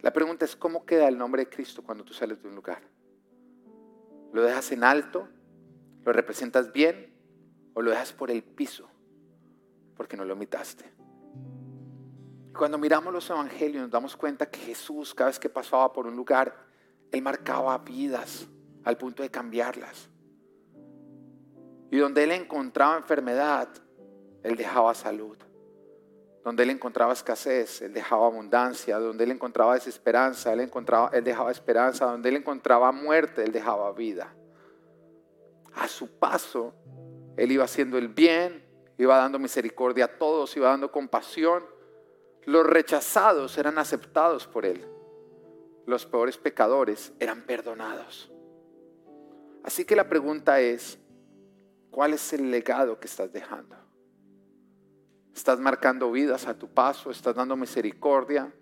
La 0.00 0.12
pregunta 0.12 0.44
es, 0.44 0.54
¿cómo 0.54 0.84
queda 0.84 1.08
el 1.08 1.16
nombre 1.16 1.44
de 1.44 1.50
Cristo 1.50 1.82
cuando 1.82 2.04
tú 2.04 2.12
sales 2.12 2.40
de 2.42 2.48
un 2.48 2.54
lugar? 2.54 2.82
¿Lo 4.34 4.42
dejas 4.42 4.72
en 4.72 4.82
alto? 4.82 5.28
¿Lo 6.04 6.12
representas 6.12 6.72
bien? 6.72 7.14
¿O 7.72 7.80
lo 7.80 7.92
dejas 7.92 8.12
por 8.12 8.32
el 8.32 8.42
piso? 8.42 8.90
Porque 9.96 10.16
no 10.16 10.24
lo 10.24 10.34
imitaste. 10.34 10.92
Cuando 12.52 12.76
miramos 12.76 13.12
los 13.12 13.30
evangelios 13.30 13.82
nos 13.82 13.92
damos 13.92 14.16
cuenta 14.16 14.50
que 14.50 14.58
Jesús 14.58 15.14
cada 15.14 15.30
vez 15.30 15.38
que 15.38 15.48
pasaba 15.48 15.92
por 15.92 16.08
un 16.08 16.16
lugar, 16.16 16.52
Él 17.12 17.22
marcaba 17.22 17.78
vidas 17.78 18.48
al 18.82 18.96
punto 18.96 19.22
de 19.22 19.30
cambiarlas. 19.30 20.10
Y 21.92 21.98
donde 21.98 22.24
Él 22.24 22.32
encontraba 22.32 22.96
enfermedad, 22.96 23.68
Él 24.42 24.56
dejaba 24.56 24.96
salud. 24.96 25.38
Donde 26.44 26.62
él 26.62 26.70
encontraba 26.70 27.14
escasez, 27.14 27.80
él 27.80 27.94
dejaba 27.94 28.26
abundancia. 28.26 28.98
Donde 28.98 29.24
él 29.24 29.30
encontraba 29.30 29.74
desesperanza, 29.74 30.52
él, 30.52 30.60
encontraba, 30.60 31.10
él 31.14 31.24
dejaba 31.24 31.50
esperanza. 31.50 32.04
Donde 32.04 32.28
él 32.28 32.36
encontraba 32.36 32.92
muerte, 32.92 33.42
él 33.42 33.50
dejaba 33.50 33.90
vida. 33.92 34.34
A 35.72 35.88
su 35.88 36.18
paso, 36.18 36.74
él 37.38 37.50
iba 37.50 37.64
haciendo 37.64 37.96
el 37.96 38.08
bien, 38.08 38.62
iba 38.98 39.16
dando 39.16 39.38
misericordia 39.38 40.04
a 40.04 40.18
todos, 40.18 40.54
iba 40.56 40.68
dando 40.68 40.92
compasión. 40.92 41.64
Los 42.44 42.66
rechazados 42.66 43.56
eran 43.56 43.78
aceptados 43.78 44.46
por 44.46 44.66
él. 44.66 44.86
Los 45.86 46.04
peores 46.04 46.36
pecadores 46.36 47.14
eran 47.18 47.42
perdonados. 47.46 48.30
Así 49.62 49.86
que 49.86 49.96
la 49.96 50.06
pregunta 50.10 50.60
es, 50.60 50.98
¿cuál 51.90 52.12
es 52.12 52.34
el 52.34 52.50
legado 52.50 53.00
que 53.00 53.06
estás 53.06 53.32
dejando? 53.32 53.83
Estás 55.34 55.58
marcando 55.58 56.12
vidas 56.12 56.46
a 56.46 56.56
tu 56.56 56.68
paso, 56.68 57.10
estás 57.10 57.34
dando 57.34 57.56
misericordia, 57.56 58.52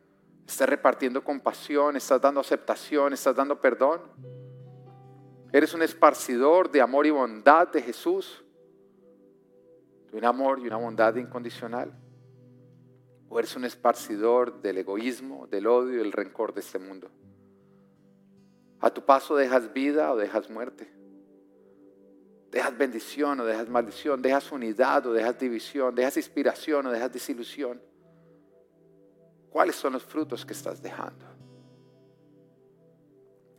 estás 0.47 0.69
repartiendo 0.69 1.23
compasión, 1.23 1.97
estás 1.97 2.21
dando 2.21 2.41
aceptación, 2.41 3.13
estás 3.13 3.37
dando 3.37 3.61
perdón. 3.61 4.01
Eres 5.53 5.75
un 5.75 5.83
esparcidor 5.83 6.71
de 6.71 6.81
amor 6.81 7.07
y 7.07 7.11
bondad 7.11 7.69
de 7.69 7.83
Jesús, 7.83 8.43
de 10.11 10.17
un 10.17 10.25
amor 10.25 10.61
y 10.61 10.67
una 10.67 10.79
bondad 10.79 11.15
incondicional. 11.17 11.93
O 13.29 13.39
eres 13.39 13.55
un 13.55 13.67
esparcidor 13.67 14.63
del 14.63 14.79
egoísmo, 14.79 15.47
del 15.49 15.67
odio 15.67 15.99
y 15.99 16.01
el 16.01 16.13
rencor 16.13 16.55
de 16.55 16.61
este 16.61 16.79
mundo. 16.79 17.11
A 18.81 18.91
tu 18.91 19.05
paso 19.05 19.37
dejas 19.37 19.75
vida 19.75 20.11
o 20.11 20.17
dejas 20.17 20.49
muerte. 20.49 20.91
Dejas 22.53 22.77
bendición 22.77 23.41
o 23.41 23.47
dejas 23.47 23.71
maldición. 23.71 24.21
Dejas 24.21 24.53
unidad 24.53 25.07
o 25.07 25.13
dejas 25.15 25.39
división. 25.39 25.95
Dejas 25.95 26.19
inspiración 26.19 26.87
o 26.87 26.91
dejas 26.91 27.11
desilusión. 27.11 27.81
¿Cuáles 29.49 29.75
son 29.75 29.95
los 29.95 30.05
frutos 30.05 30.45
que 30.45 30.53
estás 30.53 30.83
dejando? 30.83 31.25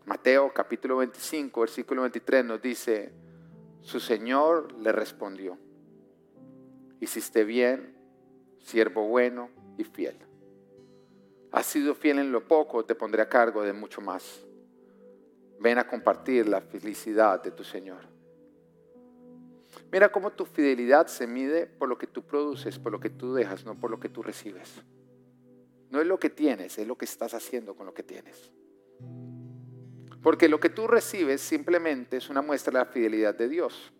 Mateo 0.06 0.54
capítulo 0.54 0.98
25, 0.98 1.62
versículo 1.62 2.02
23 2.02 2.46
nos 2.46 2.62
dice, 2.62 3.12
su 3.82 4.00
Señor 4.00 4.74
le 4.74 4.92
respondió, 4.92 5.58
hiciste 7.00 7.44
bien, 7.46 7.96
siervo 8.60 9.08
bueno 9.08 9.50
y 9.78 9.86
fiel. 9.86 10.18
Has 11.52 11.68
sido 11.68 11.96
fiel 11.96 12.20
en 12.20 12.32
lo 12.32 12.48
poco, 12.48 12.84
te 12.84 12.96
pondré 12.96 13.22
a 13.22 13.30
cargo 13.30 13.64
de 13.64 13.72
mucho 13.72 14.02
más. 14.02 14.46
Ven 15.60 15.78
a 15.78 15.88
compartir 15.88 16.50
la 16.50 16.60
felicidad 16.60 17.42
de 17.42 17.52
tu 17.52 17.64
Señor. 17.64 18.13
Mira 19.94 20.12
cómo 20.12 20.32
tu 20.32 20.44
fidelidad 20.44 21.06
se 21.06 21.28
mide 21.28 21.68
por 21.68 21.88
lo 21.88 22.00
que 22.00 22.08
tú 22.08 22.24
produces, 22.24 22.80
por 22.80 22.92
lo 22.92 23.00
que 23.00 23.12
tú 23.12 23.36
dejas, 23.36 23.64
no 23.64 23.80
por 23.80 23.92
lo 23.92 24.00
que 24.00 24.10
tú 24.10 24.24
recibes. 24.24 24.82
No 25.92 26.02
es 26.02 26.08
lo 26.08 26.20
que 26.20 26.32
tienes, 26.32 26.80
es 26.80 26.88
lo 26.88 26.98
que 26.98 27.06
estás 27.06 27.36
haciendo 27.36 27.76
con 27.76 27.86
lo 27.86 27.94
que 27.94 28.02
tienes. 28.02 28.52
Porque 30.24 30.50
lo 30.50 30.60
que 30.60 30.70
tú 30.70 30.88
recibes 30.88 31.42
simplemente 31.42 32.18
es 32.18 32.32
una 32.32 32.42
muestra 32.42 32.72
de 32.72 32.80
la 32.80 32.92
fidelidad 32.92 33.36
de 33.36 33.48
Dios. 33.48 33.94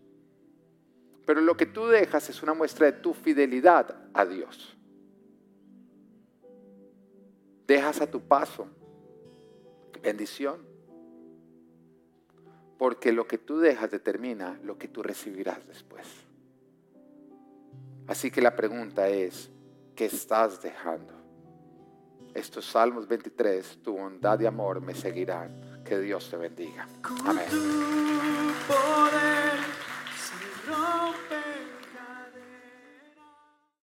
Pero 1.28 1.42
lo 1.42 1.56
que 1.56 1.68
tú 1.68 1.86
dejas 1.86 2.28
es 2.28 2.42
una 2.42 2.56
muestra 2.56 2.88
de 2.88 2.94
tu 2.94 3.14
fidelidad 3.14 3.96
a 4.16 4.26
Dios. 4.26 4.76
Dejas 7.68 8.02
a 8.02 8.10
tu 8.10 8.20
paso 8.20 8.68
bendición. 10.02 10.73
Porque 12.78 13.12
lo 13.12 13.28
que 13.28 13.38
tú 13.38 13.60
dejas 13.60 13.92
determina 13.92 14.60
lo 14.64 14.78
que 14.78 14.88
tú 14.88 15.04
recibirás 15.04 15.66
después. 15.68 16.06
Así 18.08 18.32
que 18.32 18.42
la 18.42 18.56
pregunta 18.56 19.08
es, 19.08 19.50
¿qué 19.96 20.06
estás 20.06 20.62
dejando? 20.62 21.14
Estos 22.34 22.66
Salmos 22.66 23.08
23, 23.08 23.84
tu 23.84 23.94
bondad 23.94 24.40
y 24.40 24.46
amor 24.46 24.82
me 24.82 24.96
seguirán. 24.96 25.84
Que 25.86 26.00
Dios 26.00 26.30
te 26.30 26.38
bendiga. 26.38 26.88
Amén. 27.26 27.46